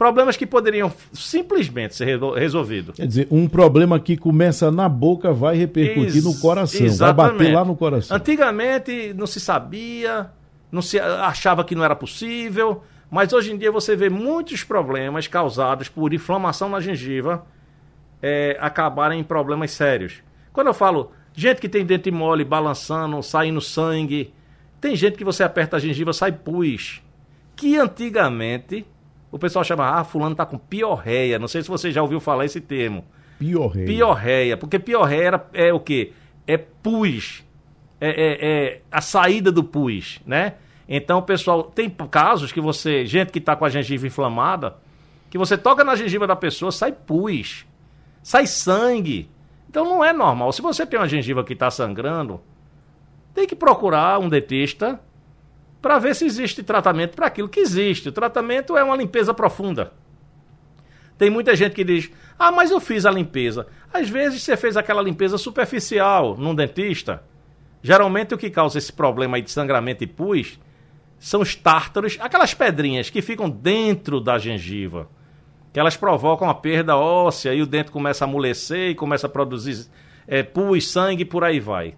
Problemas 0.00 0.34
que 0.34 0.46
poderiam 0.46 0.90
simplesmente 1.12 1.94
ser 1.94 2.18
resolvidos. 2.34 2.96
Quer 2.96 3.06
dizer, 3.06 3.28
um 3.30 3.46
problema 3.46 4.00
que 4.00 4.16
começa 4.16 4.70
na 4.70 4.88
boca 4.88 5.30
vai 5.30 5.58
repercutir 5.58 6.16
Ex 6.16 6.24
no 6.24 6.40
coração, 6.40 6.86
exatamente. 6.86 7.16
vai 7.16 7.32
bater 7.32 7.54
lá 7.54 7.64
no 7.66 7.76
coração. 7.76 8.16
Antigamente 8.16 9.12
não 9.12 9.26
se 9.26 9.38
sabia, 9.38 10.30
não 10.72 10.80
se 10.80 10.98
achava 10.98 11.62
que 11.64 11.74
não 11.74 11.84
era 11.84 11.94
possível, 11.94 12.82
mas 13.10 13.30
hoje 13.34 13.52
em 13.52 13.58
dia 13.58 13.70
você 13.70 13.94
vê 13.94 14.08
muitos 14.08 14.64
problemas 14.64 15.26
causados 15.26 15.90
por 15.90 16.14
inflamação 16.14 16.70
na 16.70 16.80
gengiva 16.80 17.44
é, 18.22 18.56
acabarem 18.58 19.20
em 19.20 19.24
problemas 19.24 19.70
sérios. 19.70 20.22
Quando 20.50 20.68
eu 20.68 20.74
falo 20.74 21.12
gente 21.34 21.60
que 21.60 21.68
tem 21.68 21.84
dente 21.84 22.10
mole 22.10 22.42
balançando, 22.42 23.22
saindo 23.22 23.60
sangue, 23.60 24.32
tem 24.80 24.96
gente 24.96 25.18
que 25.18 25.24
você 25.24 25.42
aperta 25.42 25.76
a 25.76 25.78
gengiva, 25.78 26.14
sai 26.14 26.32
pus, 26.32 27.02
que 27.54 27.76
antigamente 27.76 28.86
o 29.30 29.38
pessoal 29.38 29.64
chama, 29.64 29.98
ah, 29.98 30.04
fulano 30.04 30.34
tá 30.34 30.44
com 30.44 30.58
piorreia. 30.58 31.38
Não 31.38 31.48
sei 31.48 31.62
se 31.62 31.68
você 31.68 31.92
já 31.92 32.02
ouviu 32.02 32.20
falar 32.20 32.44
esse 32.44 32.60
termo. 32.60 33.04
Piorreia. 33.38 33.86
Piorreia. 33.86 34.56
Porque 34.56 34.78
piorreia 34.78 35.42
é 35.52 35.72
o 35.72 35.80
quê? 35.80 36.12
É 36.46 36.56
pus. 36.56 37.44
É, 38.00 38.08
é, 38.08 38.38
é, 38.40 38.80
a 38.90 39.00
saída 39.00 39.52
do 39.52 39.62
pus, 39.62 40.20
né? 40.24 40.54
Então, 40.88 41.22
pessoal, 41.22 41.62
tem 41.62 41.88
casos 41.88 42.50
que 42.50 42.60
você, 42.60 43.04
gente 43.06 43.30
que 43.30 43.40
tá 43.40 43.54
com 43.54 43.64
a 43.64 43.68
gengiva 43.68 44.06
inflamada, 44.06 44.76
que 45.28 45.38
você 45.38 45.56
toca 45.56 45.84
na 45.84 45.94
gengiva 45.94 46.26
da 46.26 46.34
pessoa, 46.34 46.72
sai 46.72 46.92
pus, 46.92 47.66
sai 48.22 48.46
sangue. 48.46 49.30
Então 49.68 49.84
não 49.84 50.04
é 50.04 50.12
normal. 50.12 50.50
Se 50.52 50.60
você 50.60 50.84
tem 50.84 50.98
uma 50.98 51.06
gengiva 51.06 51.44
que 51.44 51.52
está 51.52 51.70
sangrando, 51.70 52.40
tem 53.32 53.46
que 53.46 53.54
procurar 53.54 54.18
um 54.18 54.28
dentista 54.28 54.98
para 55.80 55.98
ver 55.98 56.14
se 56.14 56.24
existe 56.24 56.62
tratamento 56.62 57.14
para 57.14 57.26
aquilo 57.26 57.48
que 57.48 57.60
existe. 57.60 58.08
O 58.08 58.12
tratamento 58.12 58.76
é 58.76 58.82
uma 58.82 58.96
limpeza 58.96 59.32
profunda. 59.32 59.92
Tem 61.16 61.30
muita 61.30 61.54
gente 61.54 61.74
que 61.74 61.84
diz: 61.84 62.10
Ah, 62.38 62.50
mas 62.50 62.70
eu 62.70 62.80
fiz 62.80 63.04
a 63.04 63.10
limpeza. 63.10 63.66
Às 63.92 64.08
vezes 64.08 64.42
você 64.42 64.56
fez 64.56 64.76
aquela 64.76 65.02
limpeza 65.02 65.36
superficial 65.36 66.36
num 66.36 66.54
dentista. 66.54 67.22
Geralmente 67.82 68.34
o 68.34 68.38
que 68.38 68.50
causa 68.50 68.78
esse 68.78 68.92
problema 68.92 69.36
aí 69.36 69.42
de 69.42 69.50
sangramento 69.50 70.04
e 70.04 70.06
pus 70.06 70.58
são 71.18 71.42
os 71.42 71.54
tártaros, 71.54 72.16
aquelas 72.20 72.54
pedrinhas 72.54 73.10
que 73.10 73.20
ficam 73.20 73.48
dentro 73.48 74.20
da 74.20 74.38
gengiva. 74.38 75.08
Que 75.72 75.78
elas 75.78 75.96
provocam 75.96 76.48
a 76.48 76.54
perda 76.54 76.96
óssea 76.96 77.54
e 77.54 77.62
o 77.62 77.66
dente 77.66 77.90
começa 77.90 78.24
a 78.24 78.26
amolecer 78.26 78.90
e 78.90 78.94
começa 78.94 79.26
a 79.26 79.30
produzir 79.30 79.86
é, 80.26 80.42
pus, 80.42 80.90
sangue 80.90 81.24
por 81.24 81.44
aí 81.44 81.60
vai. 81.60 81.94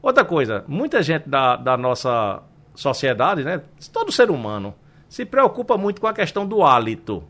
Outra 0.00 0.24
coisa, 0.24 0.64
muita 0.66 1.02
gente 1.02 1.28
da, 1.28 1.56
da 1.56 1.76
nossa 1.76 2.42
sociedade, 2.74 3.44
né? 3.44 3.62
Todo 3.92 4.12
ser 4.12 4.30
humano 4.30 4.74
se 5.08 5.24
preocupa 5.24 5.76
muito 5.76 6.00
com 6.00 6.06
a 6.06 6.12
questão 6.12 6.46
do 6.46 6.62
hálito. 6.62 7.22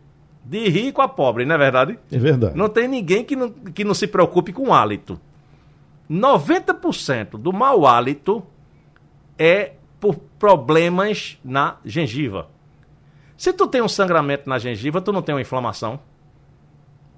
De 0.44 0.68
rico 0.68 1.00
a 1.00 1.08
pobre, 1.08 1.44
não 1.44 1.54
é 1.54 1.58
verdade? 1.58 1.98
É 2.12 2.18
verdade. 2.18 2.56
Não 2.56 2.68
tem 2.68 2.86
ninguém 2.86 3.24
que 3.24 3.34
não, 3.34 3.50
que 3.50 3.84
não 3.84 3.94
se 3.94 4.06
preocupe 4.06 4.52
com 4.52 4.74
hálito. 4.74 5.18
90% 6.10 7.38
do 7.38 7.52
mau 7.52 7.86
hálito 7.86 8.44
é 9.38 9.72
por 9.98 10.16
problemas 10.38 11.38
na 11.42 11.76
gengiva. 11.84 12.48
Se 13.36 13.52
tu 13.52 13.66
tem 13.66 13.82
um 13.82 13.88
sangramento 13.88 14.48
na 14.48 14.58
gengiva, 14.58 15.00
tu 15.00 15.12
não 15.12 15.22
tem 15.22 15.34
uma 15.34 15.40
inflamação. 15.40 15.98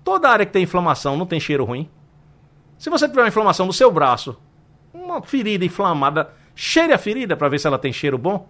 Toda 0.04 0.30
área 0.30 0.46
que 0.46 0.52
tem 0.52 0.62
inflamação 0.62 1.16
não 1.16 1.26
tem 1.26 1.40
cheiro 1.40 1.64
ruim. 1.64 1.90
Se 2.78 2.88
você 2.88 3.08
tiver 3.08 3.22
uma 3.22 3.28
inflamação 3.28 3.66
no 3.66 3.72
seu 3.72 3.90
braço, 3.90 4.38
uma 4.92 5.20
ferida 5.22 5.64
inflamada, 5.64 6.30
cheire 6.56 6.94
a 6.94 6.98
ferida 6.98 7.36
para 7.36 7.50
ver 7.50 7.60
se 7.60 7.66
ela 7.66 7.78
tem 7.78 7.92
cheiro 7.92 8.16
bom. 8.16 8.48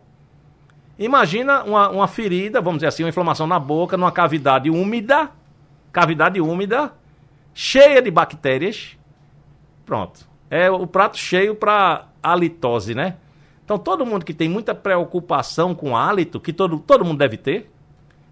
Imagina 0.97 1.64
uma, 1.64 1.90
uma 1.90 2.09
ferida, 2.09 2.61
vamos 2.61 2.79
dizer 2.79 2.87
assim, 2.87 3.03
uma 3.03 3.11
inflamação 3.11 3.47
na 3.47 3.59
boca, 3.59 3.97
numa 3.97 4.12
cavidade 4.12 4.71
úmida, 4.71 5.31
cavidade 5.92 6.40
úmida, 6.40 6.95
cheia 7.53 8.01
de 8.01 8.11
bactérias. 8.11 8.97
Pronto. 9.85 10.27
É 10.49 10.71
o 10.71 10.87
prato 10.87 11.19
cheio 11.19 11.57
para 11.57 12.07
halitose, 12.23 12.95
né? 12.95 13.16
Então 13.64 13.77
todo 13.77 14.07
mundo 14.07 14.25
que 14.25 14.33
tem 14.33 14.49
muita 14.49 14.75
preocupação 14.75 15.75
com 15.75 15.97
hálito, 15.97 16.38
que 16.38 16.53
todo, 16.53 16.79
todo 16.79 17.05
mundo 17.05 17.19
deve 17.19 17.37
ter, 17.37 17.69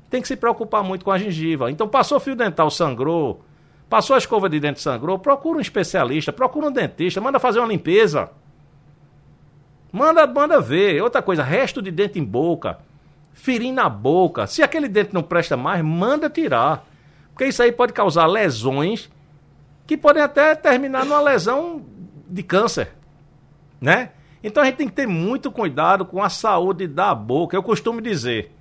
tem 0.08 0.22
que 0.22 0.28
se 0.28 0.36
preocupar 0.36 0.84
muito 0.84 1.04
com 1.04 1.10
a 1.10 1.18
gengiva. 1.18 1.70
Então 1.72 1.88
passou 1.88 2.20
fio 2.20 2.36
dental, 2.36 2.70
sangrou, 2.70 3.42
passou 3.90 4.14
a 4.14 4.18
escova 4.18 4.48
de 4.48 4.60
dente, 4.60 4.80
sangrou, 4.80 5.18
procura 5.18 5.58
um 5.58 5.60
especialista, 5.60 6.32
procura 6.32 6.68
um 6.68 6.72
dentista, 6.72 7.20
manda 7.20 7.40
fazer 7.40 7.58
uma 7.58 7.66
limpeza. 7.66 8.30
Manda, 9.94 10.26
manda 10.26 10.60
ver. 10.60 11.00
Outra 11.00 11.22
coisa, 11.22 11.44
resto 11.44 11.80
de 11.80 11.88
dente 11.92 12.18
em 12.18 12.24
boca, 12.24 12.80
ferir 13.32 13.72
na 13.72 13.88
boca. 13.88 14.44
Se 14.44 14.60
aquele 14.60 14.88
dente 14.88 15.14
não 15.14 15.22
presta 15.22 15.56
mais, 15.56 15.84
manda 15.84 16.28
tirar. 16.28 16.84
Porque 17.30 17.46
isso 17.46 17.62
aí 17.62 17.70
pode 17.70 17.92
causar 17.92 18.26
lesões 18.26 19.08
que 19.86 19.96
podem 19.96 20.20
até 20.20 20.56
terminar 20.56 21.04
numa 21.04 21.20
lesão 21.20 21.86
de 22.28 22.42
câncer, 22.42 22.90
né? 23.80 24.10
Então 24.42 24.64
a 24.64 24.66
gente 24.66 24.76
tem 24.76 24.88
que 24.88 24.94
ter 24.94 25.06
muito 25.06 25.48
cuidado 25.52 26.04
com 26.04 26.20
a 26.20 26.28
saúde 26.28 26.88
da 26.88 27.14
boca. 27.14 27.56
Eu 27.56 27.62
costumo 27.62 28.00
dizer, 28.00 28.52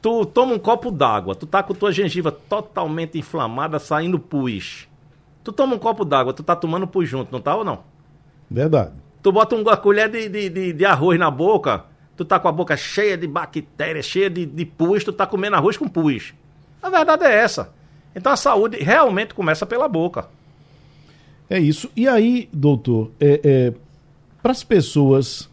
tu 0.00 0.24
toma 0.24 0.54
um 0.54 0.58
copo 0.58 0.90
d'água, 0.90 1.34
tu 1.34 1.46
tá 1.46 1.62
com 1.62 1.74
tua 1.74 1.92
gengiva 1.92 2.32
totalmente 2.32 3.18
inflamada, 3.18 3.78
saindo 3.78 4.18
pus. 4.18 4.88
Tu 5.44 5.52
toma 5.52 5.74
um 5.74 5.78
copo 5.78 6.02
d'água, 6.02 6.32
tu 6.32 6.42
tá 6.42 6.56
tomando 6.56 6.86
pus 6.86 7.06
junto, 7.06 7.30
não 7.30 7.42
tá 7.42 7.54
ou 7.54 7.62
não? 7.62 7.80
Verdade. 8.50 9.05
Tu 9.26 9.32
bota 9.32 9.56
uma 9.56 9.76
colher 9.76 10.08
de, 10.08 10.28
de, 10.28 10.48
de, 10.48 10.72
de, 10.72 10.84
arroz 10.84 11.18
na 11.18 11.28
boca, 11.32 11.82
tu 12.16 12.24
tá 12.24 12.38
com 12.38 12.46
a 12.46 12.52
boca 12.52 12.76
cheia 12.76 13.18
de 13.18 13.26
bactérias, 13.26 14.06
cheia 14.06 14.30
de, 14.30 14.46
de 14.46 14.64
pus, 14.64 15.02
tu 15.02 15.12
tá 15.12 15.26
comendo 15.26 15.56
arroz 15.56 15.76
com 15.76 15.88
pus. 15.88 16.32
A 16.80 16.88
verdade 16.88 17.24
é 17.24 17.34
essa. 17.34 17.72
Então 18.14 18.30
a 18.30 18.36
saúde 18.36 18.76
realmente 18.76 19.34
começa 19.34 19.66
pela 19.66 19.88
boca. 19.88 20.28
É 21.50 21.58
isso. 21.58 21.90
E 21.96 22.06
aí, 22.06 22.48
doutor, 22.52 23.10
é, 23.18 23.40
é 23.42 23.74
para 24.40 24.52
as 24.52 24.62
pessoas 24.62 25.50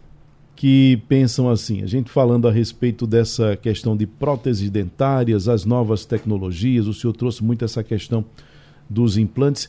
que 0.55 1.01
pensam 1.09 1.49
assim, 1.49 1.81
a 1.81 1.87
gente 1.87 2.11
falando 2.11 2.47
a 2.47 2.51
respeito 2.51 3.07
dessa 3.07 3.55
questão 3.55 3.97
de 3.97 4.05
próteses 4.05 4.69
dentárias, 4.69 5.47
as 5.47 5.65
novas 5.65 6.05
tecnologias, 6.05 6.85
o 6.85 6.93
senhor 6.93 7.13
trouxe 7.13 7.43
muito 7.43 7.65
essa 7.65 7.83
questão 7.83 8.23
dos 8.87 9.17
implantes. 9.17 9.67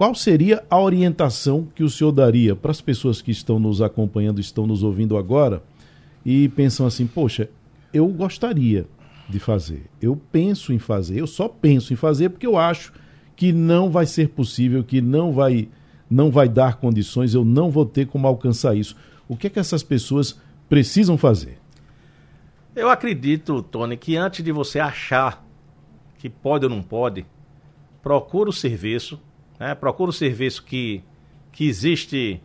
Qual 0.00 0.14
seria 0.14 0.64
a 0.70 0.80
orientação 0.80 1.68
que 1.74 1.84
o 1.84 1.90
senhor 1.90 2.10
daria 2.10 2.56
para 2.56 2.70
as 2.70 2.80
pessoas 2.80 3.20
que 3.20 3.30
estão 3.30 3.58
nos 3.58 3.82
acompanhando, 3.82 4.40
estão 4.40 4.66
nos 4.66 4.82
ouvindo 4.82 5.14
agora 5.14 5.62
e 6.24 6.48
pensam 6.48 6.86
assim: 6.86 7.06
poxa, 7.06 7.50
eu 7.92 8.08
gostaria 8.08 8.86
de 9.28 9.38
fazer, 9.38 9.90
eu 10.00 10.18
penso 10.32 10.72
em 10.72 10.78
fazer, 10.78 11.20
eu 11.20 11.26
só 11.26 11.48
penso 11.48 11.92
em 11.92 11.96
fazer 11.96 12.30
porque 12.30 12.46
eu 12.46 12.56
acho 12.56 12.94
que 13.36 13.52
não 13.52 13.90
vai 13.90 14.06
ser 14.06 14.30
possível, 14.30 14.82
que 14.82 15.02
não 15.02 15.34
vai, 15.34 15.68
não 16.08 16.30
vai 16.30 16.48
dar 16.48 16.76
condições, 16.76 17.34
eu 17.34 17.44
não 17.44 17.70
vou 17.70 17.84
ter 17.84 18.06
como 18.06 18.26
alcançar 18.26 18.74
isso. 18.74 18.96
O 19.28 19.36
que 19.36 19.48
é 19.48 19.50
que 19.50 19.58
essas 19.58 19.82
pessoas 19.82 20.40
precisam 20.66 21.18
fazer? 21.18 21.58
Eu 22.74 22.88
acredito, 22.88 23.62
Tony, 23.62 23.98
que 23.98 24.16
antes 24.16 24.42
de 24.42 24.50
você 24.50 24.80
achar 24.80 25.46
que 26.16 26.30
pode 26.30 26.64
ou 26.64 26.70
não 26.70 26.82
pode, 26.82 27.26
procura 28.02 28.48
o 28.48 28.52
serviço 28.52 29.20
né? 29.60 29.74
Procura 29.74 30.08
o 30.08 30.12
serviço 30.12 30.64
que, 30.64 31.04
que 31.52 31.68
existe 31.68 32.42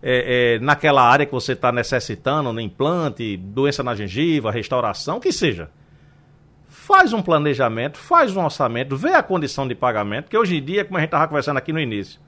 é, 0.00 0.54
é, 0.54 0.58
naquela 0.60 1.02
área 1.02 1.26
que 1.26 1.32
você 1.32 1.52
está 1.52 1.72
necessitando, 1.72 2.52
no 2.52 2.60
implante, 2.60 3.36
doença 3.36 3.82
na 3.82 3.96
gengiva, 3.96 4.52
restauração, 4.52 5.18
que 5.18 5.32
seja. 5.32 5.68
Faz 6.68 7.12
um 7.12 7.20
planejamento, 7.20 7.98
faz 7.98 8.36
um 8.36 8.44
orçamento, 8.44 8.96
vê 8.96 9.14
a 9.14 9.22
condição 9.22 9.66
de 9.66 9.74
pagamento, 9.74 10.30
que 10.30 10.38
hoje 10.38 10.58
em 10.58 10.64
dia, 10.64 10.84
como 10.84 10.98
a 10.98 11.00
gente 11.00 11.08
estava 11.08 11.26
conversando 11.26 11.56
aqui 11.56 11.72
no 11.72 11.80
início, 11.80 12.20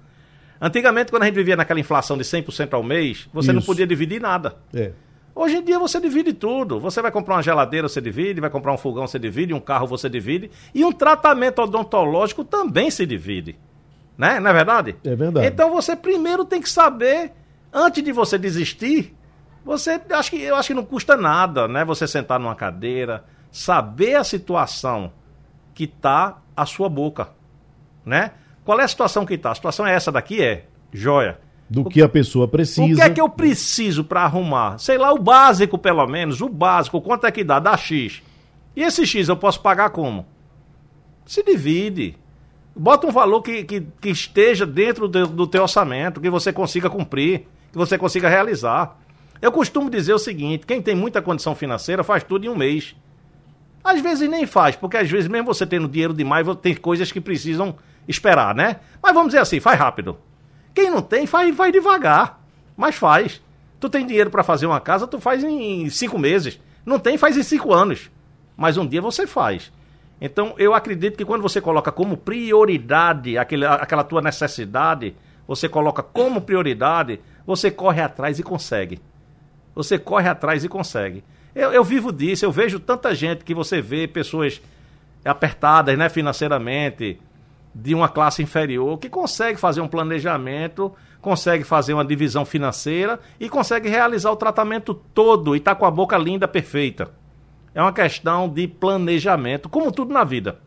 antigamente 0.60 1.10
quando 1.10 1.22
a 1.22 1.26
gente 1.26 1.34
vivia 1.34 1.54
naquela 1.54 1.78
inflação 1.78 2.18
de 2.18 2.24
100% 2.24 2.72
ao 2.72 2.82
mês, 2.82 3.28
você 3.32 3.50
Isso. 3.50 3.54
não 3.54 3.62
podia 3.62 3.86
dividir 3.86 4.20
nada. 4.20 4.56
É. 4.74 4.92
Hoje 5.34 5.56
em 5.58 5.62
dia 5.62 5.78
você 5.78 6.00
divide 6.00 6.32
tudo. 6.32 6.80
Você 6.80 7.02
vai 7.02 7.12
comprar 7.12 7.34
uma 7.34 7.42
geladeira, 7.42 7.88
você 7.88 8.00
divide, 8.00 8.40
vai 8.40 8.48
comprar 8.48 8.72
um 8.72 8.78
fogão, 8.78 9.06
você 9.06 9.18
divide, 9.18 9.52
um 9.52 9.60
carro 9.60 9.86
você 9.86 10.08
divide, 10.08 10.50
e 10.74 10.82
um 10.82 10.90
tratamento 10.90 11.60
odontológico 11.60 12.42
também 12.42 12.90
se 12.90 13.04
divide. 13.04 13.54
Né? 14.16 14.40
Não 14.40 14.50
é 14.50 14.54
verdade? 14.54 14.96
É 15.04 15.14
verdade. 15.14 15.46
Então 15.46 15.70
você 15.70 15.94
primeiro 15.94 16.44
tem 16.44 16.60
que 16.60 16.68
saber, 16.68 17.32
antes 17.72 18.02
de 18.02 18.12
você 18.12 18.38
desistir, 18.38 19.14
você 19.64 20.00
acho 20.10 20.30
que 20.30 20.40
eu 20.40 20.56
acho 20.56 20.68
que 20.68 20.74
não 20.74 20.84
custa 20.84 21.16
nada, 21.16 21.66
né? 21.68 21.84
Você 21.84 22.06
sentar 22.06 22.38
numa 22.38 22.54
cadeira, 22.54 23.24
saber 23.50 24.14
a 24.14 24.24
situação 24.24 25.12
que 25.74 25.84
está 25.84 26.38
a 26.56 26.64
sua 26.64 26.88
boca, 26.88 27.30
né? 28.04 28.32
Qual 28.64 28.80
é 28.80 28.84
a 28.84 28.88
situação 28.88 29.26
que 29.26 29.34
está? 29.34 29.50
A 29.50 29.54
situação 29.54 29.86
é 29.86 29.94
essa 29.94 30.10
daqui 30.10 30.42
é 30.42 30.64
joia. 30.92 31.38
Do 31.68 31.84
que 31.84 32.00
a 32.00 32.08
pessoa 32.08 32.46
precisa. 32.46 32.92
O 32.92 32.96
que 32.96 33.02
é 33.02 33.10
que 33.10 33.20
eu 33.20 33.28
preciso 33.28 34.04
para 34.04 34.22
arrumar? 34.22 34.78
Sei 34.78 34.96
lá, 34.96 35.12
o 35.12 35.18
básico 35.18 35.76
pelo 35.76 36.06
menos, 36.06 36.40
o 36.40 36.48
básico, 36.48 37.00
quanto 37.00 37.26
é 37.26 37.32
que 37.32 37.42
dá? 37.42 37.58
Dá 37.58 37.76
X. 37.76 38.22
E 38.74 38.82
esse 38.82 39.04
X 39.04 39.28
eu 39.28 39.36
posso 39.36 39.60
pagar 39.60 39.90
como? 39.90 40.26
Se 41.26 41.42
divide. 41.42 42.16
Bota 42.78 43.06
um 43.06 43.10
valor 43.10 43.40
que, 43.40 43.64
que, 43.64 43.80
que 44.00 44.10
esteja 44.10 44.66
dentro 44.66 45.08
do, 45.08 45.26
do 45.26 45.46
teu 45.46 45.62
orçamento, 45.62 46.20
que 46.20 46.28
você 46.28 46.52
consiga 46.52 46.90
cumprir, 46.90 47.46
que 47.72 47.78
você 47.78 47.96
consiga 47.96 48.28
realizar. 48.28 48.98
Eu 49.40 49.50
costumo 49.50 49.88
dizer 49.88 50.12
o 50.12 50.18
seguinte: 50.18 50.66
quem 50.66 50.82
tem 50.82 50.94
muita 50.94 51.22
condição 51.22 51.54
financeira 51.54 52.04
faz 52.04 52.22
tudo 52.22 52.44
em 52.44 52.48
um 52.50 52.56
mês. 52.56 52.94
Às 53.82 54.00
vezes 54.00 54.28
nem 54.28 54.46
faz, 54.46 54.76
porque 54.76 54.96
às 54.96 55.08
vezes, 55.10 55.28
mesmo 55.28 55.46
você 55.46 55.64
tendo 55.64 55.88
dinheiro 55.88 56.12
demais, 56.12 56.46
tem 56.60 56.74
coisas 56.74 57.10
que 57.10 57.20
precisam 57.20 57.76
esperar, 58.06 58.54
né? 58.54 58.80
Mas 59.02 59.14
vamos 59.14 59.28
dizer 59.28 59.38
assim, 59.38 59.60
faz 59.60 59.78
rápido. 59.78 60.18
Quem 60.74 60.90
não 60.90 61.00
tem, 61.00 61.26
faz, 61.26 61.54
vai 61.56 61.72
devagar. 61.72 62.42
Mas 62.76 62.96
faz. 62.96 63.40
Tu 63.80 63.88
tem 63.88 64.06
dinheiro 64.06 64.30
para 64.30 64.42
fazer 64.42 64.66
uma 64.66 64.80
casa, 64.80 65.06
tu 65.06 65.20
faz 65.20 65.42
em 65.42 65.88
cinco 65.88 66.18
meses. 66.18 66.60
Não 66.84 66.98
tem, 66.98 67.16
faz 67.16 67.36
em 67.36 67.42
cinco 67.42 67.72
anos. 67.72 68.10
Mas 68.56 68.76
um 68.76 68.86
dia 68.86 69.00
você 69.00 69.26
faz. 69.26 69.72
Então, 70.20 70.54
eu 70.58 70.74
acredito 70.74 71.16
que 71.16 71.24
quando 71.24 71.42
você 71.42 71.60
coloca 71.60 71.92
como 71.92 72.16
prioridade 72.16 73.36
aquele, 73.36 73.66
aquela 73.66 74.02
tua 74.02 74.22
necessidade, 74.22 75.14
você 75.46 75.68
coloca 75.68 76.02
como 76.02 76.40
prioridade, 76.40 77.20
você 77.46 77.70
corre 77.70 78.00
atrás 78.00 78.38
e 78.38 78.42
consegue. 78.42 79.00
Você 79.74 79.98
corre 79.98 80.28
atrás 80.28 80.64
e 80.64 80.68
consegue. 80.68 81.22
Eu, 81.54 81.72
eu 81.72 81.84
vivo 81.84 82.12
disso, 82.12 82.44
eu 82.44 82.52
vejo 82.52 82.80
tanta 82.80 83.14
gente 83.14 83.44
que 83.44 83.54
você 83.54 83.80
vê 83.80 84.08
pessoas 84.08 84.60
apertadas 85.24 85.96
né, 85.98 86.08
financeiramente, 86.08 87.20
de 87.74 87.94
uma 87.94 88.08
classe 88.08 88.42
inferior, 88.42 88.98
que 88.98 89.08
consegue 89.08 89.60
fazer 89.60 89.82
um 89.82 89.88
planejamento, 89.88 90.94
consegue 91.20 91.62
fazer 91.62 91.92
uma 91.92 92.04
divisão 92.04 92.44
financeira 92.44 93.20
e 93.38 93.50
consegue 93.50 93.88
realizar 93.88 94.30
o 94.30 94.36
tratamento 94.36 94.94
todo 94.94 95.54
e 95.54 95.58
está 95.58 95.74
com 95.74 95.84
a 95.84 95.90
boca 95.90 96.16
linda, 96.16 96.48
perfeita. 96.48 97.10
É 97.76 97.82
uma 97.82 97.92
questão 97.92 98.48
de 98.48 98.66
planejamento, 98.66 99.68
como 99.68 99.92
tudo 99.92 100.10
na 100.10 100.24
vida. 100.24 100.58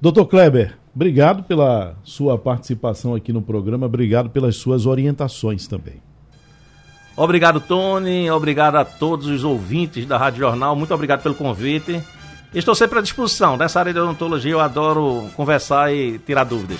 Doutor 0.00 0.26
Kleber, 0.26 0.76
obrigado 0.92 1.44
pela 1.44 1.94
sua 2.02 2.36
participação 2.36 3.14
aqui 3.14 3.32
no 3.32 3.40
programa, 3.40 3.86
obrigado 3.86 4.28
pelas 4.28 4.56
suas 4.56 4.86
orientações 4.86 5.68
também. 5.68 6.02
Obrigado, 7.16 7.60
Tony. 7.60 8.28
Obrigado 8.28 8.74
a 8.74 8.84
todos 8.84 9.28
os 9.28 9.44
ouvintes 9.44 10.04
da 10.04 10.18
Rádio 10.18 10.40
Jornal. 10.40 10.74
Muito 10.74 10.92
obrigado 10.92 11.22
pelo 11.22 11.36
convite. 11.36 12.02
Estou 12.52 12.74
sempre 12.74 12.98
à 12.98 13.02
disposição. 13.02 13.56
Nessa 13.56 13.78
área 13.78 13.92
de 13.92 14.00
odontologia 14.00 14.52
eu 14.52 14.60
adoro 14.60 15.28
conversar 15.36 15.94
e 15.94 16.18
tirar 16.18 16.42
dúvidas. 16.42 16.78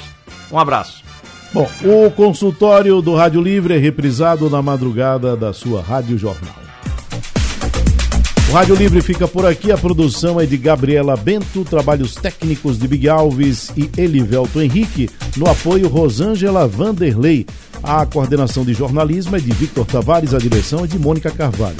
Um 0.50 0.58
abraço. 0.58 1.04
Bom, 1.52 1.68
o 1.84 2.10
consultório 2.10 3.00
do 3.00 3.14
Rádio 3.14 3.40
Livre 3.40 3.74
é 3.74 3.78
reprisado 3.78 4.50
na 4.50 4.60
madrugada 4.60 5.36
da 5.36 5.52
sua 5.52 5.80
Rádio 5.80 6.18
Jornal. 6.18 6.54
O 8.48 8.52
Rádio 8.52 8.74
Livre 8.76 9.02
fica 9.02 9.28
por 9.28 9.44
aqui. 9.44 9.70
A 9.70 9.76
produção 9.76 10.40
é 10.40 10.46
de 10.46 10.56
Gabriela 10.56 11.14
Bento, 11.18 11.66
trabalhos 11.66 12.14
técnicos 12.14 12.78
de 12.78 12.88
Big 12.88 13.06
Alves 13.06 13.70
e 13.76 13.90
Elivelto 13.94 14.62
Henrique. 14.62 15.10
No 15.36 15.50
apoio, 15.50 15.86
Rosângela 15.86 16.66
Vanderlei. 16.66 17.44
A 17.82 18.06
coordenação 18.06 18.64
de 18.64 18.72
jornalismo 18.72 19.36
é 19.36 19.38
de 19.38 19.52
Victor 19.52 19.84
Tavares, 19.86 20.32
a 20.32 20.38
direção 20.38 20.82
é 20.82 20.86
de 20.86 20.98
Mônica 20.98 21.30
Carvalho. 21.30 21.76